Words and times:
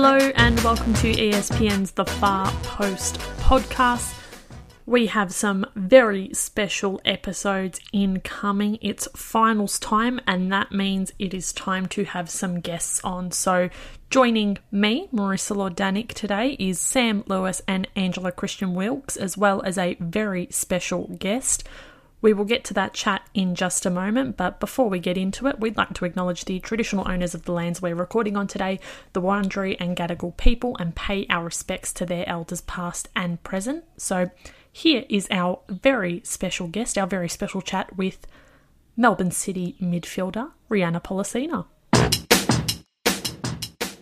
Hello, 0.00 0.30
and 0.36 0.60
welcome 0.60 0.94
to 0.94 1.12
ESPN's 1.12 1.90
The 1.90 2.04
Far 2.04 2.52
Post 2.62 3.18
podcast. 3.40 4.14
We 4.86 5.06
have 5.06 5.34
some 5.34 5.66
very 5.74 6.32
special 6.34 7.00
episodes 7.04 7.80
incoming. 7.92 8.78
It's 8.80 9.08
finals 9.16 9.80
time, 9.80 10.20
and 10.24 10.52
that 10.52 10.70
means 10.70 11.12
it 11.18 11.34
is 11.34 11.52
time 11.52 11.86
to 11.86 12.04
have 12.04 12.30
some 12.30 12.60
guests 12.60 13.00
on. 13.02 13.32
So, 13.32 13.70
joining 14.08 14.58
me, 14.70 15.08
Marissa 15.12 15.56
Lordanic, 15.56 16.12
today 16.12 16.50
is 16.60 16.78
Sam 16.78 17.24
Lewis 17.26 17.60
and 17.66 17.88
Angela 17.96 18.30
Christian 18.30 18.74
Wilkes, 18.74 19.16
as 19.16 19.36
well 19.36 19.62
as 19.62 19.76
a 19.76 19.96
very 19.98 20.46
special 20.52 21.08
guest. 21.18 21.64
We 22.20 22.32
will 22.32 22.44
get 22.44 22.64
to 22.64 22.74
that 22.74 22.94
chat 22.94 23.22
in 23.32 23.54
just 23.54 23.86
a 23.86 23.90
moment, 23.90 24.36
but 24.36 24.58
before 24.58 24.88
we 24.88 24.98
get 24.98 25.16
into 25.16 25.46
it, 25.46 25.60
we'd 25.60 25.76
like 25.76 25.94
to 25.94 26.04
acknowledge 26.04 26.44
the 26.44 26.58
traditional 26.58 27.08
owners 27.08 27.34
of 27.34 27.44
the 27.44 27.52
lands 27.52 27.80
we're 27.80 27.94
recording 27.94 28.36
on 28.36 28.48
today, 28.48 28.80
the 29.12 29.22
Wurundjeri 29.22 29.76
and 29.78 29.96
Gadigal 29.96 30.36
people, 30.36 30.76
and 30.80 30.96
pay 30.96 31.26
our 31.30 31.44
respects 31.44 31.92
to 31.92 32.06
their 32.06 32.28
elders 32.28 32.62
past 32.62 33.08
and 33.14 33.42
present. 33.44 33.84
So, 33.96 34.30
here 34.70 35.04
is 35.08 35.28
our 35.30 35.60
very 35.68 36.20
special 36.24 36.66
guest, 36.66 36.98
our 36.98 37.06
very 37.06 37.28
special 37.28 37.62
chat 37.62 37.96
with 37.96 38.26
Melbourne 38.96 39.30
City 39.30 39.76
midfielder 39.80 40.50
Rhianna 40.68 41.02
Pollicina. 41.02 41.66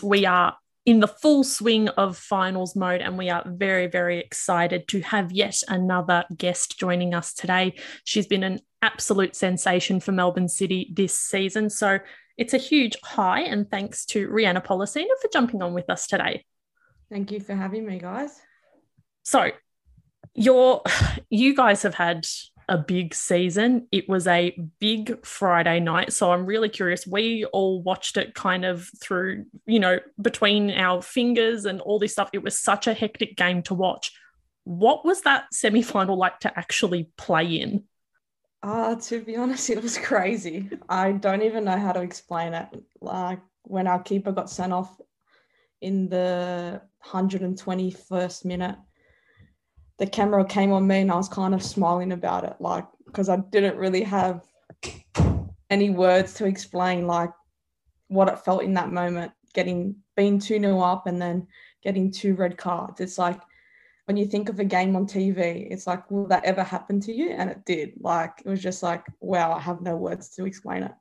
We 0.02 0.24
are 0.24 0.56
in 0.86 1.00
the 1.00 1.08
full 1.08 1.42
swing 1.42 1.88
of 1.90 2.16
finals 2.16 2.76
mode, 2.76 3.00
and 3.00 3.18
we 3.18 3.28
are 3.28 3.42
very, 3.44 3.88
very 3.88 4.20
excited 4.20 4.86
to 4.88 5.00
have 5.00 5.32
yet 5.32 5.60
another 5.68 6.24
guest 6.34 6.78
joining 6.78 7.12
us 7.12 7.34
today. 7.34 7.74
She's 8.04 8.28
been 8.28 8.44
an 8.44 8.60
absolute 8.82 9.34
sensation 9.34 9.98
for 9.98 10.12
Melbourne 10.12 10.48
City 10.48 10.92
this 10.94 11.12
season. 11.12 11.70
So 11.70 11.98
it's 12.38 12.54
a 12.54 12.58
huge 12.58 12.96
hi, 13.02 13.40
and 13.40 13.68
thanks 13.68 14.06
to 14.06 14.28
Rhianna 14.28 14.64
Pollicina 14.64 15.10
for 15.20 15.28
jumping 15.32 15.60
on 15.60 15.74
with 15.74 15.90
us 15.90 16.06
today. 16.06 16.44
Thank 17.10 17.32
you 17.32 17.40
for 17.40 17.54
having 17.54 17.84
me, 17.84 17.98
guys. 17.98 18.40
So, 19.24 19.50
you're, 20.34 20.82
you 21.30 21.56
guys 21.56 21.82
have 21.82 21.94
had 21.94 22.26
a 22.68 22.78
big 22.78 23.14
season. 23.14 23.86
It 23.92 24.08
was 24.08 24.26
a 24.26 24.58
big 24.80 25.24
Friday 25.24 25.80
night. 25.80 26.12
So 26.12 26.32
I'm 26.32 26.46
really 26.46 26.68
curious. 26.68 27.06
We 27.06 27.44
all 27.46 27.82
watched 27.82 28.16
it 28.16 28.34
kind 28.34 28.64
of 28.64 28.90
through, 29.00 29.46
you 29.66 29.78
know, 29.78 30.00
between 30.20 30.70
our 30.72 31.00
fingers 31.00 31.64
and 31.64 31.80
all 31.80 31.98
this 31.98 32.12
stuff. 32.12 32.30
It 32.32 32.42
was 32.42 32.58
such 32.58 32.86
a 32.86 32.94
hectic 32.94 33.36
game 33.36 33.62
to 33.64 33.74
watch. 33.74 34.12
What 34.64 35.04
was 35.04 35.22
that 35.22 35.44
semi 35.52 35.82
final 35.82 36.16
like 36.16 36.40
to 36.40 36.58
actually 36.58 37.10
play 37.16 37.46
in? 37.46 37.84
Uh, 38.62 38.96
to 38.96 39.22
be 39.22 39.36
honest, 39.36 39.70
it 39.70 39.80
was 39.80 39.96
crazy. 39.98 40.68
I 40.88 41.12
don't 41.12 41.42
even 41.42 41.64
know 41.64 41.78
how 41.78 41.92
to 41.92 42.02
explain 42.02 42.52
it. 42.52 42.66
Like 43.00 43.40
when 43.62 43.86
our 43.86 44.02
keeper 44.02 44.32
got 44.32 44.50
sent 44.50 44.72
off 44.72 45.00
in 45.80 46.08
the 46.08 46.82
121st 47.04 48.44
minute, 48.44 48.76
the 49.98 50.06
camera 50.06 50.44
came 50.44 50.72
on 50.72 50.86
me 50.86 51.00
and 51.00 51.10
I 51.10 51.16
was 51.16 51.28
kind 51.28 51.54
of 51.54 51.62
smiling 51.62 52.12
about 52.12 52.44
it, 52.44 52.56
like 52.60 52.86
because 53.06 53.28
I 53.28 53.36
didn't 53.36 53.76
really 53.76 54.02
have 54.02 54.42
any 55.70 55.90
words 55.90 56.34
to 56.34 56.46
explain 56.46 57.06
like 57.06 57.30
what 58.08 58.28
it 58.28 58.38
felt 58.38 58.62
in 58.62 58.74
that 58.74 58.92
moment, 58.92 59.32
getting 59.54 59.96
being 60.16 60.38
2 60.38 60.60
0 60.60 60.80
up 60.80 61.06
and 61.06 61.20
then 61.20 61.46
getting 61.82 62.10
two 62.10 62.34
red 62.34 62.56
cards. 62.56 63.00
It's 63.00 63.18
like 63.18 63.40
when 64.06 64.16
you 64.16 64.26
think 64.26 64.48
of 64.48 64.60
a 64.60 64.64
game 64.64 64.94
on 64.96 65.06
TV, 65.06 65.66
it's 65.70 65.86
like, 65.86 66.10
will 66.10 66.26
that 66.28 66.44
ever 66.44 66.62
happen 66.62 67.00
to 67.00 67.12
you? 67.12 67.30
And 67.30 67.50
it 67.50 67.64
did. 67.64 67.94
Like 68.00 68.42
it 68.44 68.48
was 68.48 68.62
just 68.62 68.82
like, 68.82 69.04
wow, 69.20 69.52
I 69.52 69.60
have 69.60 69.80
no 69.80 69.96
words 69.96 70.28
to 70.36 70.46
explain 70.46 70.84
it. 70.84 70.92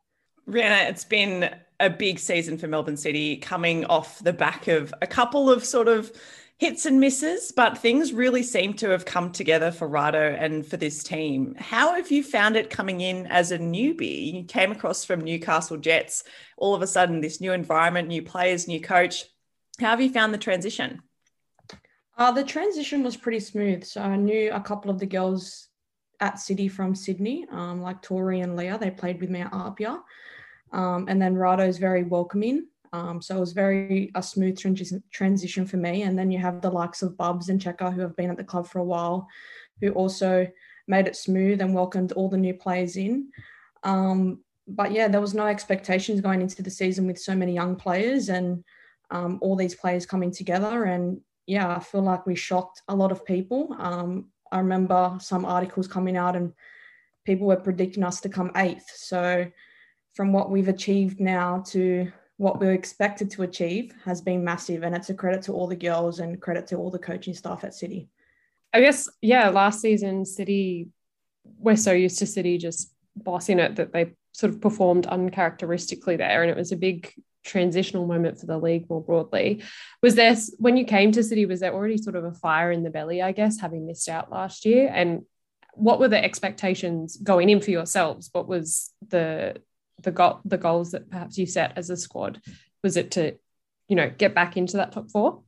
Rhianna, 0.50 0.90
it's 0.90 1.04
been 1.04 1.56
a 1.80 1.90
big 1.90 2.20
season 2.20 2.58
for 2.58 2.68
Melbourne 2.68 2.98
City 2.98 3.38
coming 3.38 3.86
off 3.86 4.24
the 4.24 4.34
back 4.34 4.68
of 4.68 4.94
a 5.02 5.08
couple 5.08 5.50
of 5.50 5.66
sort 5.66 5.88
of 5.88 6.12
hits 6.58 6.86
and 6.86 7.00
misses, 7.00 7.52
but 7.52 7.78
things 7.78 8.14
really 8.14 8.42
seem 8.42 8.74
to 8.74 8.90
have 8.90 9.04
come 9.06 9.32
together 9.32 9.72
for 9.72 9.90
Rado 9.90 10.42
and 10.42 10.66
for 10.66 10.78
this 10.78 11.04
team. 11.04 11.54
How 11.58 11.96
have 11.96 12.12
you 12.12 12.24
found 12.24 12.56
it 12.56 12.70
coming 12.70 13.02
in 13.02 13.28
as 13.28 13.52
a 13.52 13.60
newbie? 13.60 14.34
You 14.34 14.44
came 14.46 14.72
across 14.72 15.04
from 15.04 15.22
Newcastle 15.22 15.78
Jets, 15.78 16.24
all 16.58 16.74
of 16.74 16.82
a 16.82 16.88
sudden, 16.88 17.20
this 17.20 17.42
new 17.42 17.52
environment, 17.52 18.08
new 18.08 18.22
players, 18.22 18.68
new 18.68 18.80
coach. 18.80 19.26
How 19.80 19.90
have 19.90 20.02
you 20.02 20.12
found 20.12 20.34
the 20.34 20.38
transition? 20.38 21.02
Uh, 22.18 22.32
the 22.32 22.44
transition 22.44 23.04
was 23.04 23.18
pretty 23.18 23.42
smooth. 23.42 23.84
So 23.84 24.02
I 24.02 24.16
knew 24.16 24.52
a 24.54 24.62
couple 24.62 24.90
of 24.90 25.00
the 25.00 25.06
girls 25.06 25.68
at 26.22 26.40
City 26.40 26.70
from 26.70 26.96
Sydney, 26.96 27.46
um, 27.52 27.82
like 27.82 28.02
Tori 28.02 28.40
and 28.40 28.56
Leah. 28.56 28.78
They 28.78 28.92
played 28.92 29.20
with 29.20 29.30
me 29.30 29.42
at 29.42 29.52
Apia. 29.52 30.02
Um, 30.72 31.08
and 31.10 31.22
then 31.22 31.36
Rado 31.36 31.68
is 31.68 31.78
very 31.78 32.04
welcoming. 32.04 32.68
Um, 32.96 33.22
so 33.22 33.36
it 33.36 33.40
was 33.42 33.52
very 33.52 34.10
a 34.16 34.24
smooth 34.24 34.58
transition 35.12 35.66
for 35.66 35.78
me. 35.78 36.04
And 36.04 36.18
then 36.18 36.32
you 36.32 36.40
have 36.40 36.62
the 36.62 36.70
likes 36.70 37.02
of 37.02 37.18
Bubs 37.18 37.50
and 37.50 37.62
Checker 37.62 37.92
who 37.92 38.02
have 38.02 38.16
been 38.16 38.30
at 38.30 38.38
the 38.38 38.44
club 38.44 38.68
for 38.68 38.80
a 38.80 38.86
while, 38.86 39.28
who 39.82 39.90
also 39.92 40.48
made 40.88 41.08
it 41.08 41.18
smooth 41.18 41.60
and 41.60 41.74
welcomed 41.74 42.14
all 42.14 42.30
the 42.30 42.38
new 42.38 42.54
players 42.54 42.96
in. 42.96 43.32
Um, 43.84 44.40
but 44.68 44.94
yeah, 44.94 45.10
there 45.10 45.22
was 45.22 45.34
no 45.34 45.46
expectations 45.46 46.22
going 46.22 46.42
into 46.42 46.64
the 46.64 46.70
season 46.70 47.06
with 47.06 47.20
so 47.20 47.36
many 47.36 47.54
young 47.54 47.76
players 47.76 48.30
and 48.30 48.64
um, 49.12 49.40
all 49.42 49.58
these 49.58 49.76
players 49.76 50.06
coming 50.06 50.32
together. 50.32 50.86
And 50.86 51.20
yeah, 51.48 51.76
I 51.76 51.80
feel 51.80 52.02
like 52.02 52.26
we 52.26 52.36
shocked 52.36 52.82
a 52.88 52.96
lot 52.96 53.12
of 53.12 53.26
people. 53.26 53.76
Um, 53.78 54.30
I 54.52 54.60
remember 54.60 55.18
some 55.20 55.44
articles 55.44 55.88
coming 55.88 56.16
out 56.16 56.36
and 56.36 56.54
people 57.26 57.48
were 57.48 57.58
predicting 57.58 58.04
us 58.04 58.22
to 58.22 58.30
come 58.30 58.52
eighth. 58.56 58.90
So 58.96 59.52
from 60.14 60.32
what 60.32 60.50
we've 60.50 60.70
achieved 60.70 61.20
now 61.20 61.62
to 61.68 62.12
what 62.38 62.60
we 62.60 62.68
are 62.68 62.74
expected 62.74 63.32
to 63.32 63.44
achieve 63.44 63.94
has 64.04 64.22
been 64.22 64.44
massive. 64.44 64.84
And 64.84 64.96
it's 64.96 65.10
a 65.10 65.14
credit 65.14 65.44
to 65.44 65.54
all 65.54 65.68
the 65.68 65.76
girls 65.76 66.20
and 66.20 66.42
credit 66.42 66.68
to 66.68 66.76
all 66.76 66.92
the 66.92 67.00
coaching 67.00 67.34
staff 67.34 67.64
at 67.64 67.74
City. 67.74 68.10
I 68.74 68.82
guess, 68.82 69.10
yeah, 69.22 69.50
last 69.50 69.82
season, 69.82 70.26
City, 70.26 70.90
we're 71.58 71.78
so 71.78 71.94
used 71.94 72.20
to 72.20 72.26
City 72.26 72.58
just 72.58 72.94
bossing 73.16 73.60
it 73.60 73.78
that 73.78 73.94
they 73.94 74.14
sort 74.34 74.54
of 74.54 74.60
performed 74.60 75.08
uncharacteristically 75.08 76.18
there. 76.18 76.42
And 76.42 76.52
it 76.52 76.58
was 76.58 76.74
a 76.74 76.78
big 76.78 77.14
transitional 77.46 78.06
moment 78.06 78.40
for 78.40 78.48
the 78.48 78.58
league 78.58 78.90
more 78.90 79.02
broadly. 79.02 79.64
Was 80.02 80.16
there, 80.16 80.36
when 80.58 80.76
you 80.76 80.84
came 80.84 81.14
to 81.14 81.24
City, 81.24 81.46
was 81.46 81.62
there 81.62 81.74
already 81.74 81.98
sort 81.98 82.18
of 82.18 82.26
a 82.26 82.34
fire 82.34 82.72
in 82.72 82.84
the 82.84 82.90
belly, 82.90 83.22
I 83.22 83.32
guess, 83.32 83.62
having 83.62 83.88
missed 83.88 84.10
out 84.10 84.30
last 84.30 84.66
year? 84.66 84.92
And 84.94 85.22
what 85.74 86.00
were 86.00 86.10
the 86.10 86.22
expectations 86.22 87.16
going 87.16 87.50
in 87.50 87.62
for 87.62 87.72
yourselves? 87.72 88.30
What 88.34 88.48
was 88.48 88.92
the 89.08 89.62
the 90.06 90.12
goal 90.12 90.40
the 90.46 90.58
goals 90.58 90.92
that 90.92 91.10
perhaps 91.10 91.38
you 91.38 91.46
set 91.46 91.78
as 91.78 91.90
a 91.90 91.98
squad? 91.98 92.42
Was 92.84 92.96
it 92.96 93.12
to, 93.12 93.36
you 93.90 93.96
know, 93.96 94.10
get 94.10 94.34
back 94.34 94.56
into 94.56 94.78
that 94.78 94.94
top 94.94 95.12
four? 95.12 95.42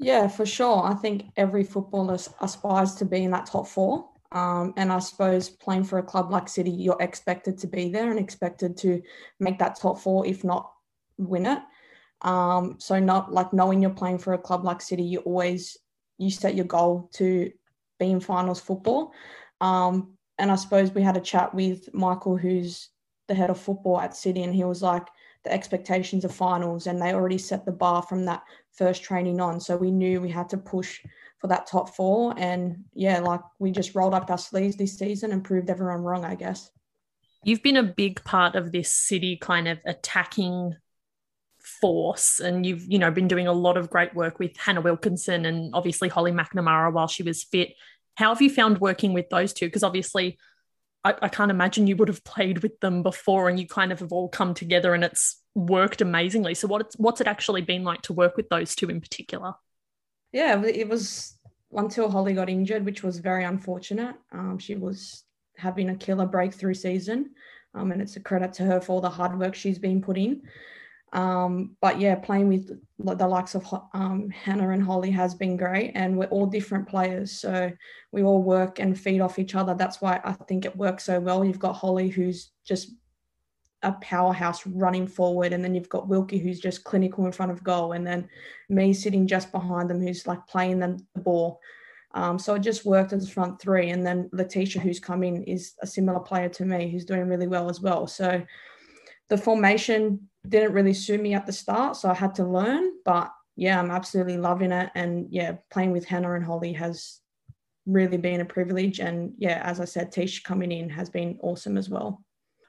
Yeah, 0.00 0.26
for 0.26 0.44
sure. 0.44 0.82
I 0.82 0.94
think 0.94 1.26
every 1.36 1.62
footballer 1.62 2.18
aspires 2.40 2.96
to 2.96 3.04
be 3.04 3.22
in 3.24 3.30
that 3.30 3.46
top 3.46 3.68
four. 3.68 4.08
Um, 4.32 4.74
and 4.76 4.92
I 4.92 4.98
suppose 4.98 5.48
playing 5.48 5.84
for 5.84 5.98
a 5.98 6.02
club 6.02 6.32
like 6.32 6.48
City, 6.48 6.70
you're 6.70 7.00
expected 7.00 7.58
to 7.58 7.68
be 7.68 7.90
there 7.90 8.10
and 8.10 8.18
expected 8.18 8.76
to 8.78 9.00
make 9.38 9.60
that 9.60 9.78
top 9.78 10.00
four, 10.00 10.26
if 10.26 10.42
not 10.42 10.72
win 11.18 11.46
it. 11.46 11.60
Um, 12.22 12.76
so 12.78 12.98
not 12.98 13.32
like 13.32 13.52
knowing 13.52 13.80
you're 13.80 13.90
playing 13.90 14.18
for 14.18 14.32
a 14.32 14.38
club 14.38 14.64
like 14.64 14.80
City, 14.80 15.04
you 15.04 15.20
always 15.20 15.76
you 16.18 16.30
set 16.30 16.54
your 16.54 16.64
goal 16.64 17.10
to 17.14 17.52
be 18.00 18.10
in 18.10 18.20
finals 18.20 18.60
football. 18.60 19.12
Um, 19.60 20.14
and 20.38 20.50
I 20.50 20.56
suppose 20.56 20.90
we 20.90 21.02
had 21.02 21.16
a 21.16 21.20
chat 21.20 21.54
with 21.54 21.92
Michael, 21.94 22.36
who's 22.36 22.88
the 23.26 23.34
head 23.34 23.50
of 23.50 23.60
football 23.60 24.00
at 24.00 24.16
City, 24.16 24.42
and 24.42 24.54
he 24.54 24.64
was 24.64 24.82
like, 24.82 25.06
the 25.44 25.52
expectations 25.52 26.24
of 26.24 26.34
finals, 26.34 26.86
and 26.86 27.00
they 27.00 27.12
already 27.12 27.38
set 27.38 27.64
the 27.64 27.72
bar 27.72 28.02
from 28.02 28.24
that 28.24 28.42
first 28.72 29.02
training 29.02 29.40
on. 29.40 29.60
So 29.60 29.76
we 29.76 29.90
knew 29.90 30.20
we 30.20 30.30
had 30.30 30.48
to 30.50 30.56
push 30.56 31.00
for 31.38 31.48
that 31.48 31.66
top 31.66 31.94
four, 31.94 32.34
and 32.38 32.84
yeah, 32.94 33.20
like 33.20 33.40
we 33.58 33.70
just 33.70 33.94
rolled 33.94 34.14
up 34.14 34.30
our 34.30 34.38
sleeves 34.38 34.76
this 34.76 34.98
season 34.98 35.32
and 35.32 35.44
proved 35.44 35.70
everyone 35.70 36.02
wrong, 36.02 36.24
I 36.24 36.34
guess. 36.34 36.70
You've 37.44 37.62
been 37.62 37.76
a 37.76 37.82
big 37.82 38.24
part 38.24 38.54
of 38.54 38.72
this 38.72 38.90
City 38.90 39.36
kind 39.36 39.68
of 39.68 39.78
attacking 39.84 40.74
force 41.64 42.40
and 42.40 42.66
you've 42.66 42.84
you 42.92 42.98
know 42.98 43.10
been 43.10 43.26
doing 43.26 43.46
a 43.46 43.52
lot 43.52 43.78
of 43.78 43.88
great 43.88 44.14
work 44.14 44.38
with 44.38 44.54
Hannah 44.58 44.82
Wilkinson 44.82 45.46
and 45.46 45.74
obviously 45.74 46.10
Holly 46.10 46.30
McNamara 46.30 46.92
while 46.92 47.08
she 47.08 47.22
was 47.22 47.42
fit 47.42 47.72
how 48.16 48.28
have 48.28 48.42
you 48.42 48.50
found 48.50 48.80
working 48.80 49.14
with 49.14 49.30
those 49.30 49.54
two 49.54 49.66
because 49.66 49.82
obviously 49.82 50.38
I, 51.04 51.14
I, 51.22 51.28
can't 51.28 51.50
imagine 51.50 51.86
you 51.86 51.96
would 51.96 52.08
have 52.08 52.24
played 52.24 52.62
with 52.62 52.80
them 52.80 53.02
before 53.02 53.48
and 53.48 53.60
you 53.60 53.66
kind 53.66 53.92
of 53.92 54.00
have 54.00 54.12
all 54.12 54.28
come 54.28 54.54
together 54.54 54.94
and 54.94 55.04
it's 55.04 55.40
worked 55.54 56.00
amazingly. 56.00 56.54
So 56.54 56.66
what 56.66 56.94
what's 56.96 57.20
it 57.20 57.26
actually 57.26 57.62
been 57.62 57.84
like 57.84 58.02
to 58.02 58.12
work 58.12 58.36
with 58.36 58.48
those 58.48 58.74
two 58.74 58.88
in 58.88 59.00
particular? 59.00 59.54
Yeah, 60.32 60.62
it 60.64 60.88
was 60.88 61.38
until 61.72 62.10
Holly 62.10 62.34
got 62.34 62.48
injured, 62.48 62.84
which 62.84 63.02
was 63.02 63.18
very 63.18 63.44
unfortunate. 63.44 64.16
Um, 64.32 64.58
she 64.58 64.74
was 64.74 65.24
having 65.56 65.90
a 65.90 65.96
killer 65.96 66.26
breakthrough 66.26 66.74
season. 66.74 67.30
Um, 67.74 67.90
and 67.92 68.00
it's 68.00 68.16
a 68.16 68.20
credit 68.20 68.52
to 68.54 68.64
her 68.64 68.80
for 68.80 68.92
all 68.92 69.00
the 69.00 69.10
hard 69.10 69.38
work 69.38 69.54
she's 69.54 69.78
been 69.78 70.00
put 70.00 70.16
in. 70.16 70.42
Um, 71.12 71.76
but 71.80 72.00
yeah, 72.00 72.16
playing 72.16 72.48
with 72.48 72.70
the 72.98 73.28
likes 73.28 73.54
of 73.54 73.64
um, 73.92 74.30
Hannah 74.30 74.70
and 74.70 74.82
Holly 74.82 75.12
has 75.12 75.34
been 75.34 75.56
great, 75.56 75.92
and 75.94 76.18
we're 76.18 76.26
all 76.26 76.46
different 76.46 76.88
players, 76.88 77.30
so 77.30 77.70
we 78.10 78.22
all 78.24 78.42
work 78.42 78.80
and 78.80 78.98
feed 78.98 79.20
off 79.20 79.38
each 79.38 79.54
other. 79.54 79.74
That's 79.74 80.00
why 80.00 80.20
I 80.24 80.32
think 80.32 80.64
it 80.64 80.76
works 80.76 81.04
so 81.04 81.20
well. 81.20 81.44
You've 81.44 81.60
got 81.60 81.74
Holly, 81.74 82.08
who's 82.08 82.50
just 82.64 82.90
a 83.84 83.92
powerhouse 83.92 84.66
running 84.66 85.06
forward, 85.06 85.52
and 85.52 85.62
then 85.62 85.74
you've 85.74 85.88
got 85.88 86.08
Wilkie 86.08 86.38
who's 86.38 86.58
just 86.58 86.82
clinical 86.82 87.26
in 87.26 87.32
front 87.32 87.52
of 87.52 87.62
goal, 87.62 87.92
and 87.92 88.04
then 88.04 88.28
me 88.68 88.92
sitting 88.92 89.26
just 89.26 89.52
behind 89.52 89.88
them 89.88 90.00
who's 90.00 90.26
like 90.26 90.44
playing 90.48 90.80
them 90.80 90.96
the 91.14 91.20
ball. 91.20 91.60
Um, 92.14 92.38
so 92.38 92.54
it 92.54 92.60
just 92.60 92.84
worked 92.84 93.12
as 93.12 93.28
a 93.28 93.30
front 93.30 93.60
three, 93.60 93.90
and 93.90 94.04
then 94.04 94.30
Leticia 94.32 94.80
who's 94.80 95.00
come 95.00 95.22
in 95.22 95.44
is 95.44 95.74
a 95.80 95.86
similar 95.86 96.20
player 96.20 96.48
to 96.48 96.64
me 96.64 96.90
who's 96.90 97.04
doing 97.04 97.28
really 97.28 97.46
well 97.46 97.68
as 97.68 97.80
well. 97.80 98.06
So 98.06 98.42
the 99.28 99.36
formation 99.36 100.28
didn't 100.48 100.72
really 100.72 100.94
suit 100.94 101.20
me 101.20 101.34
at 101.34 101.46
the 101.46 101.52
start, 101.52 101.96
so 101.96 102.08
I 102.10 102.14
had 102.14 102.34
to 102.36 102.44
learn. 102.44 102.92
But 103.04 103.32
yeah, 103.56 103.78
I'm 103.78 103.90
absolutely 103.90 104.38
loving 104.38 104.72
it, 104.72 104.90
and 104.94 105.26
yeah, 105.30 105.56
playing 105.70 105.92
with 105.92 106.04
Hannah 106.04 106.34
and 106.34 106.44
Holly 106.44 106.72
has 106.74 107.20
really 107.86 108.16
been 108.16 108.40
a 108.40 108.44
privilege. 108.44 109.00
And 109.00 109.34
yeah, 109.38 109.60
as 109.64 109.80
I 109.80 109.84
said, 109.84 110.12
Tish 110.12 110.42
coming 110.42 110.72
in 110.72 110.88
has 110.90 111.10
been 111.10 111.38
awesome 111.42 111.76
as 111.76 111.88
well 111.88 112.24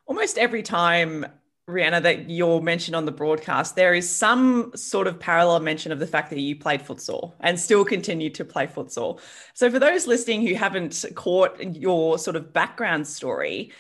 almost 0.08 0.38
every 0.38 0.64
time 0.64 1.26
Rhianna, 1.68 2.04
that 2.04 2.30
you're 2.30 2.62
mentioned 2.62 2.96
on 2.96 3.06
the 3.06 3.12
broadcast, 3.12 3.76
there 3.76 3.96
is 3.96 4.08
some 4.08 4.72
sort 4.76 5.08
of 5.08 5.20
parallel 5.20 5.60
mention 5.62 5.92
of 5.92 5.98
the 5.98 6.06
fact 6.06 6.30
that 6.30 6.40
you 6.40 6.56
played 6.56 6.82
futsal 6.82 7.34
and 7.40 7.60
still 7.60 7.84
continue 7.84 8.30
to 8.32 8.46
play 8.46 8.68
futsal. 8.68 9.20
So, 9.56 9.72
for 9.72 9.80
those 9.80 10.06
listening 10.06 10.46
who 10.46 10.54
haven't 10.54 11.04
caught 11.16 11.60
your 11.76 12.20
sort 12.20 12.36
of 12.36 12.54
background 12.54 13.08
story, 13.08 13.72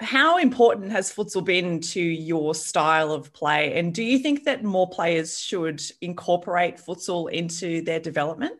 how 0.00 0.38
important 0.38 0.90
has 0.92 1.12
futsal 1.12 1.44
been 1.44 1.80
to 1.80 2.00
your 2.00 2.54
style 2.54 3.12
of 3.12 3.32
play? 3.32 3.78
And 3.78 3.94
do 3.94 4.02
you 4.02 4.18
think 4.18 4.44
that 4.44 4.64
more 4.64 4.88
players 4.88 5.38
should 5.38 5.82
incorporate 6.00 6.78
futsal 6.78 7.30
into 7.30 7.82
their 7.82 8.00
development? 8.00 8.54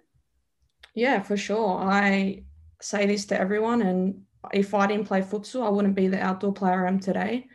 Yeah, 0.94 1.22
for 1.22 1.36
sure. 1.36 1.78
I 1.78 2.44
say 2.82 3.06
this 3.06 3.24
to 3.26 3.40
everyone, 3.40 3.82
and 3.82 4.22
if 4.52 4.74
I 4.74 4.86
didn't 4.86 5.06
play 5.06 5.22
futsal, 5.22 5.66
I 5.66 5.70
wouldn't 5.70 5.94
be 5.94 6.08
the 6.08 6.20
outdoor 6.20 6.52
player 6.52 6.84
I 6.84 6.88
am 6.88 7.00
today. 7.00 7.46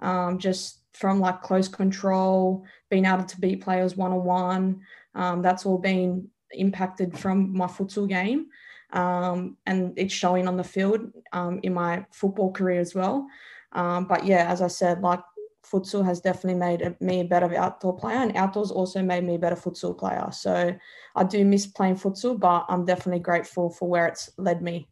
Um, 0.00 0.38
just 0.38 0.80
from 0.92 1.20
like 1.20 1.42
close 1.42 1.68
control, 1.68 2.64
being 2.90 3.06
able 3.06 3.24
to 3.24 3.40
beat 3.40 3.62
players 3.62 3.96
one 3.96 4.12
on 4.12 4.24
one, 4.24 5.42
that's 5.42 5.64
all 5.66 5.78
been 5.78 6.28
impacted 6.52 7.18
from 7.18 7.56
my 7.56 7.66
futsal 7.66 8.08
game. 8.08 8.46
Um, 8.92 9.56
and 9.64 9.94
it's 9.96 10.12
showing 10.12 10.46
on 10.46 10.56
the 10.56 10.64
field 10.64 11.12
um, 11.32 11.60
in 11.62 11.72
my 11.74 12.04
football 12.12 12.52
career 12.52 12.80
as 12.80 12.94
well. 12.94 13.26
Um, 13.72 14.04
but 14.06 14.26
yeah, 14.26 14.50
as 14.50 14.60
I 14.60 14.68
said, 14.68 15.00
like 15.00 15.20
futsal 15.64 16.04
has 16.04 16.20
definitely 16.20 16.58
made 16.58 17.00
me 17.00 17.20
a 17.20 17.24
better 17.24 17.54
outdoor 17.56 17.96
player, 17.96 18.18
and 18.18 18.36
outdoors 18.36 18.70
also 18.70 19.02
made 19.02 19.24
me 19.24 19.36
a 19.36 19.38
better 19.38 19.56
futsal 19.56 19.96
player. 19.96 20.28
So 20.32 20.74
I 21.16 21.24
do 21.24 21.44
miss 21.44 21.66
playing 21.66 21.96
futsal, 21.96 22.38
but 22.38 22.66
I'm 22.68 22.84
definitely 22.84 23.20
grateful 23.20 23.70
for 23.70 23.88
where 23.88 24.08
it's 24.08 24.28
led 24.36 24.60
me. 24.60 24.88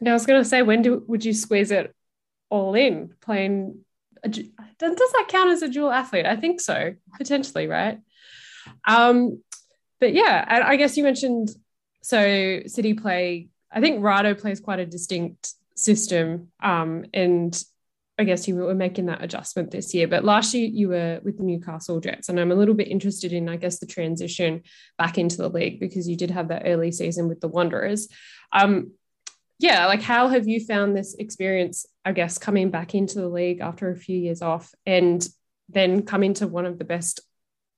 Now, 0.00 0.12
I 0.12 0.14
was 0.14 0.26
going 0.26 0.42
to 0.42 0.48
say, 0.48 0.62
when 0.62 0.82
do, 0.82 1.02
would 1.08 1.24
you 1.24 1.32
squeeze 1.32 1.70
it 1.70 1.94
all 2.50 2.74
in? 2.74 3.14
Playing, 3.20 3.80
does 4.22 4.44
that 4.78 5.26
count 5.28 5.50
as 5.50 5.62
a 5.62 5.68
dual 5.68 5.90
athlete? 5.90 6.26
I 6.26 6.36
think 6.36 6.60
so, 6.60 6.94
potentially, 7.18 7.66
right? 7.66 7.98
Um, 8.86 9.42
but 10.00 10.14
yeah, 10.14 10.44
I 10.48 10.76
guess 10.76 10.96
you 10.96 11.02
mentioned 11.02 11.48
so 12.04 12.60
City 12.66 12.92
play. 12.92 13.48
I 13.72 13.80
think 13.80 14.02
Rado 14.02 14.38
plays 14.38 14.60
quite 14.60 14.78
a 14.78 14.84
distinct 14.84 15.54
system, 15.74 16.48
um, 16.62 17.06
and 17.14 17.60
I 18.18 18.24
guess 18.24 18.46
you 18.46 18.56
were 18.56 18.74
making 18.74 19.06
that 19.06 19.24
adjustment 19.24 19.70
this 19.70 19.94
year. 19.94 20.06
But 20.06 20.22
last 20.22 20.52
year 20.52 20.68
you 20.68 20.90
were 20.90 21.20
with 21.24 21.38
the 21.38 21.44
Newcastle 21.44 22.00
Jets, 22.00 22.28
and 22.28 22.38
I'm 22.38 22.52
a 22.52 22.54
little 22.54 22.74
bit 22.74 22.88
interested 22.88 23.32
in, 23.32 23.48
I 23.48 23.56
guess, 23.56 23.78
the 23.78 23.86
transition 23.86 24.62
back 24.98 25.16
into 25.16 25.38
the 25.38 25.48
league 25.48 25.80
because 25.80 26.06
you 26.06 26.14
did 26.14 26.30
have 26.30 26.48
that 26.48 26.64
early 26.66 26.92
season 26.92 27.26
with 27.26 27.40
the 27.40 27.48
Wanderers. 27.48 28.08
Um, 28.52 28.92
yeah, 29.58 29.86
like 29.86 30.02
how 30.02 30.28
have 30.28 30.46
you 30.46 30.60
found 30.60 30.94
this 30.94 31.14
experience, 31.14 31.86
I 32.04 32.12
guess, 32.12 32.36
coming 32.36 32.70
back 32.70 32.94
into 32.94 33.18
the 33.18 33.28
league 33.28 33.60
after 33.60 33.90
a 33.90 33.96
few 33.96 34.18
years 34.18 34.42
off 34.42 34.74
and 34.84 35.26
then 35.70 36.02
coming 36.02 36.34
to 36.34 36.46
one 36.46 36.66
of 36.66 36.78
the 36.78 36.84
best 36.84 37.20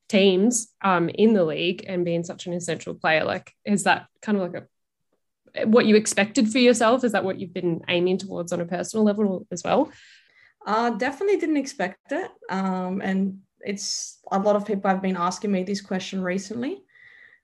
teams 0.08 0.68
um, 0.82 1.08
in 1.08 1.32
the 1.32 1.44
league 1.44 1.84
and 1.88 2.04
being 2.04 2.24
such 2.24 2.46
an 2.46 2.52
essential 2.52 2.94
player? 2.94 3.24
Like, 3.24 3.52
is 3.64 3.84
that 3.84 4.06
kind 4.22 4.38
of 4.38 4.52
like 4.52 4.62
a 4.62 4.66
what 5.64 5.86
you 5.86 5.96
expected 5.96 6.50
for 6.50 6.58
yourself? 6.58 7.04
Is 7.04 7.12
that 7.12 7.24
what 7.24 7.40
you've 7.40 7.54
been 7.54 7.82
aiming 7.88 8.18
towards 8.18 8.52
on 8.52 8.60
a 8.60 8.66
personal 8.66 9.04
level 9.04 9.46
as 9.50 9.62
well? 9.64 9.90
Uh, 10.66 10.90
definitely 10.90 11.38
didn't 11.38 11.56
expect 11.56 12.12
it. 12.12 12.30
Um, 12.50 13.00
and 13.00 13.38
it's 13.60 14.18
a 14.30 14.38
lot 14.38 14.56
of 14.56 14.66
people 14.66 14.90
have 14.90 15.02
been 15.02 15.16
asking 15.16 15.52
me 15.52 15.62
this 15.62 15.80
question 15.80 16.22
recently. 16.22 16.82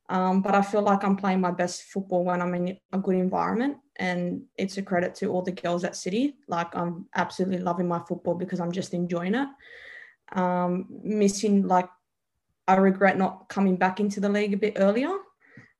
Um, 0.08 0.43
but 0.43 0.55
I 0.55 0.62
feel 0.62 0.82
like 0.82 1.05
I'm 1.05 1.17
playing 1.17 1.41
my 1.41 1.53
best 1.53 1.85
football 1.85 2.25
when 2.25 2.43
I'm 2.43 2.55
in 2.55 2.76
a 2.93 2.99
good 2.99 3.15
environment. 3.15 3.79
And 3.97 4.43
it's 4.58 4.76
a 4.76 4.82
credit 4.82 5.15
to 5.17 5.29
all 5.29 5.43
the 5.43 5.53
girls 5.53 5.85
at 5.85 5.97
City. 5.97 6.35
Like, 6.49 6.75
I'm 6.75 7.06
absolutely 7.15 7.58
loving 7.58 7.88
my 7.88 8.00
football 8.00 8.35
because 8.35 8.61
I'm 8.61 8.73
just 8.73 8.94
enjoying 8.94 9.35
it. 9.35 9.49
Um, 10.32 10.87
missing, 11.03 11.67
like, 11.67 11.88
I 12.69 12.76
regret 12.76 13.19
not 13.19 13.49
coming 13.49 13.76
back 13.76 14.00
into 14.00 14.20
the 14.20 14.29
league 14.29 14.55
a 14.55 14.59
bit 14.59 14.75
earlier. 14.76 15.11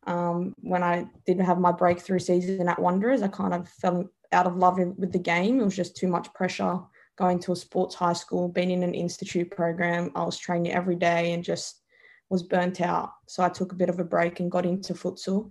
Um, 0.07 0.55
when 0.61 0.83
I 0.83 1.07
didn't 1.27 1.47
have 1.47 1.59
my 1.59 1.73
breakthrough 1.73 2.19
season 2.19 2.69
at 2.69 2.81
Wanderers, 2.81 3.23
I 3.23 3.29
kind 3.29 3.55
of 3.55 3.69
fell 3.69 4.11
out 4.33 4.47
of 4.47 4.57
love 4.57 4.79
with 4.79 5.13
the 5.13 5.19
game. 5.19 5.61
It 5.61 5.65
was 5.65 5.77
just 5.77 5.97
too 5.97 6.09
much 6.09 6.33
pressure 6.35 6.81
going 7.17 7.39
to 7.39 7.53
a 7.53 7.57
sports 7.57 7.95
high 7.95 8.15
school, 8.15 8.49
being 8.49 8.71
in 8.71 8.83
an 8.83 8.95
institute 8.95 9.51
program. 9.51 10.11
I 10.15 10.25
was 10.25 10.39
training 10.39 10.73
every 10.73 10.97
day 10.97 11.33
and 11.33 11.45
just 11.45 11.83
was 12.31 12.43
burnt 12.43 12.81
out. 12.81 13.13
So 13.29 13.43
I 13.43 13.49
took 13.49 13.73
a 13.73 13.77
bit 13.77 13.91
of 13.91 14.01
a 14.01 14.05
break 14.05 14.41
and 14.41 14.51
got 14.51 14.67
into 14.67 14.95
futsal. 14.95 15.51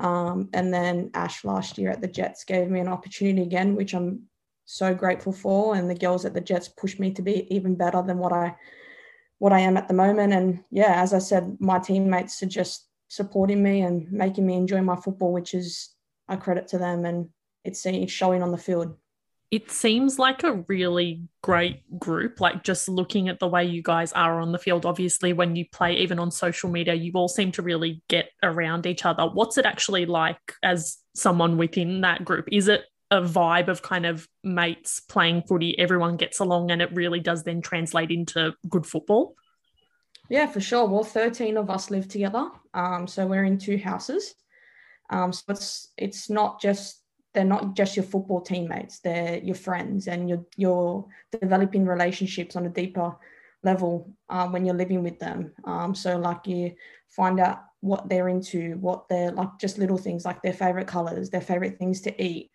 Um, 0.00 0.48
and 0.54 0.72
then 0.72 1.10
Ash 1.14 1.44
last 1.44 1.78
year 1.78 1.90
at 1.90 2.00
the 2.00 2.08
Jets 2.08 2.44
gave 2.44 2.68
me 2.68 2.80
an 2.80 2.88
opportunity 2.88 3.42
again, 3.42 3.76
which 3.76 3.94
I'm 3.94 4.22
so 4.64 4.94
grateful 4.94 5.32
for. 5.32 5.76
And 5.76 5.88
the 5.88 5.94
girls 5.94 6.24
at 6.24 6.34
the 6.34 6.40
Jets 6.40 6.68
pushed 6.68 6.98
me 6.98 7.12
to 7.12 7.22
be 7.22 7.46
even 7.54 7.74
better 7.76 8.02
than 8.02 8.18
what 8.18 8.32
I 8.32 8.56
what 9.38 9.52
I 9.52 9.60
am 9.60 9.76
at 9.76 9.88
the 9.88 9.94
moment. 9.94 10.32
And 10.32 10.60
yeah, 10.70 11.02
as 11.02 11.12
I 11.12 11.18
said, 11.18 11.56
my 11.60 11.78
teammates 11.78 12.42
are 12.42 12.46
just 12.46 12.88
supporting 13.08 13.62
me 13.62 13.82
and 13.82 14.10
making 14.10 14.46
me 14.46 14.54
enjoy 14.54 14.82
my 14.82 14.96
football, 14.96 15.32
which 15.32 15.54
is 15.54 15.90
a 16.28 16.36
credit 16.36 16.68
to 16.68 16.78
them 16.78 17.04
and 17.04 17.28
it's 17.64 17.86
showing 18.12 18.42
on 18.42 18.50
the 18.50 18.58
field 18.58 18.96
it 19.54 19.70
seems 19.70 20.18
like 20.18 20.42
a 20.42 20.64
really 20.66 21.22
great 21.40 21.82
group. 21.96 22.40
Like 22.40 22.64
just 22.64 22.88
looking 22.88 23.28
at 23.28 23.38
the 23.38 23.46
way 23.46 23.64
you 23.64 23.82
guys 23.82 24.12
are 24.12 24.40
on 24.40 24.50
the 24.50 24.58
field, 24.58 24.84
obviously, 24.84 25.32
when 25.32 25.54
you 25.54 25.64
play, 25.70 25.94
even 25.98 26.18
on 26.18 26.32
social 26.32 26.68
media, 26.68 26.94
you 26.94 27.12
all 27.14 27.28
seem 27.28 27.52
to 27.52 27.62
really 27.62 28.02
get 28.08 28.30
around 28.42 28.84
each 28.84 29.04
other. 29.04 29.28
What's 29.32 29.56
it 29.56 29.64
actually 29.64 30.06
like 30.06 30.40
as 30.64 30.96
someone 31.14 31.56
within 31.56 32.00
that 32.00 32.24
group? 32.24 32.48
Is 32.50 32.66
it 32.66 32.82
a 33.14 33.22
vibe 33.22 33.68
of 33.68 33.80
kind 33.80 34.04
of 34.04 34.28
mates 34.42 35.00
playing 35.00 35.42
footy, 35.42 35.78
everyone 35.78 36.16
gets 36.16 36.40
along, 36.40 36.70
and 36.70 36.82
it 36.82 36.92
really 36.92 37.20
does 37.20 37.44
then 37.44 37.62
translate 37.62 38.10
into 38.10 38.52
good 38.68 38.84
football? 38.84 39.36
Yeah, 40.28 40.46
for 40.46 40.60
sure. 40.60 40.86
Well, 40.86 41.04
13 41.04 41.56
of 41.56 41.70
us 41.70 41.90
live 41.90 42.08
together. 42.08 42.48
Um, 42.74 43.06
so 43.06 43.26
we're 43.26 43.44
in 43.44 43.58
two 43.58 43.78
houses. 43.78 44.34
Um, 45.10 45.32
so 45.32 45.44
it's 45.48 45.92
it's 45.96 46.28
not 46.28 46.60
just 46.60 47.04
they're 47.34 47.44
not 47.44 47.76
just 47.76 47.96
your 47.96 48.04
football 48.04 48.40
teammates 48.40 49.00
they're 49.00 49.38
your 49.38 49.56
friends 49.56 50.06
and 50.06 50.28
you're 50.28 50.46
you're 50.56 51.04
developing 51.40 51.84
relationships 51.84 52.56
on 52.56 52.64
a 52.64 52.70
deeper 52.70 53.14
level 53.62 54.14
um, 54.30 54.52
when 54.52 54.64
you're 54.64 54.74
living 54.74 55.02
with 55.02 55.18
them 55.18 55.52
um, 55.64 55.94
so 55.94 56.16
like 56.16 56.46
you 56.46 56.72
find 57.08 57.40
out 57.40 57.64
what 57.80 58.08
they're 58.08 58.28
into 58.28 58.76
what 58.80 59.08
they're 59.08 59.32
like 59.32 59.58
just 59.60 59.78
little 59.78 59.98
things 59.98 60.24
like 60.24 60.40
their 60.42 60.52
favorite 60.52 60.86
colors 60.86 61.28
their 61.28 61.40
favorite 61.40 61.78
things 61.78 62.00
to 62.00 62.22
eat 62.22 62.50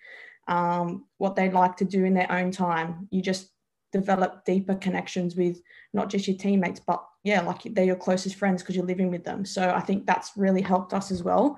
um, 0.50 1.06
what 1.18 1.38
they 1.38 1.50
like 1.50 1.78
to 1.78 1.86
do 1.86 2.04
in 2.04 2.14
their 2.14 2.32
own 2.32 2.52
time 2.52 3.08
you 3.12 3.22
just 3.22 3.50
develop 3.94 4.44
deeper 4.46 4.76
connections 4.76 5.36
with 5.36 5.62
not 5.94 6.10
just 6.10 6.28
your 6.28 6.38
teammates 6.38 6.82
but 6.86 7.04
yeah 7.24 7.42
like 7.42 7.62
they're 7.74 7.86
your 7.86 7.96
closest 7.96 8.36
friends 8.36 8.62
because 8.62 8.76
you're 8.76 8.86
living 8.86 9.10
with 9.10 9.24
them 9.24 9.46
so 9.46 9.72
i 9.72 9.80
think 9.80 10.06
that's 10.06 10.32
really 10.36 10.62
helped 10.62 10.94
us 10.94 11.10
as 11.10 11.24
well 11.24 11.58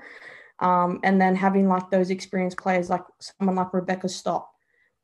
um, 0.62 1.00
and 1.04 1.20
then 1.20 1.36
having 1.36 1.68
like 1.68 1.90
those 1.90 2.12
experienced 2.12 2.58
players 2.58 2.90
like 2.90 3.04
someone 3.20 3.56
like 3.56 3.74
Rebecca 3.74 4.08
Stott, 4.08 4.48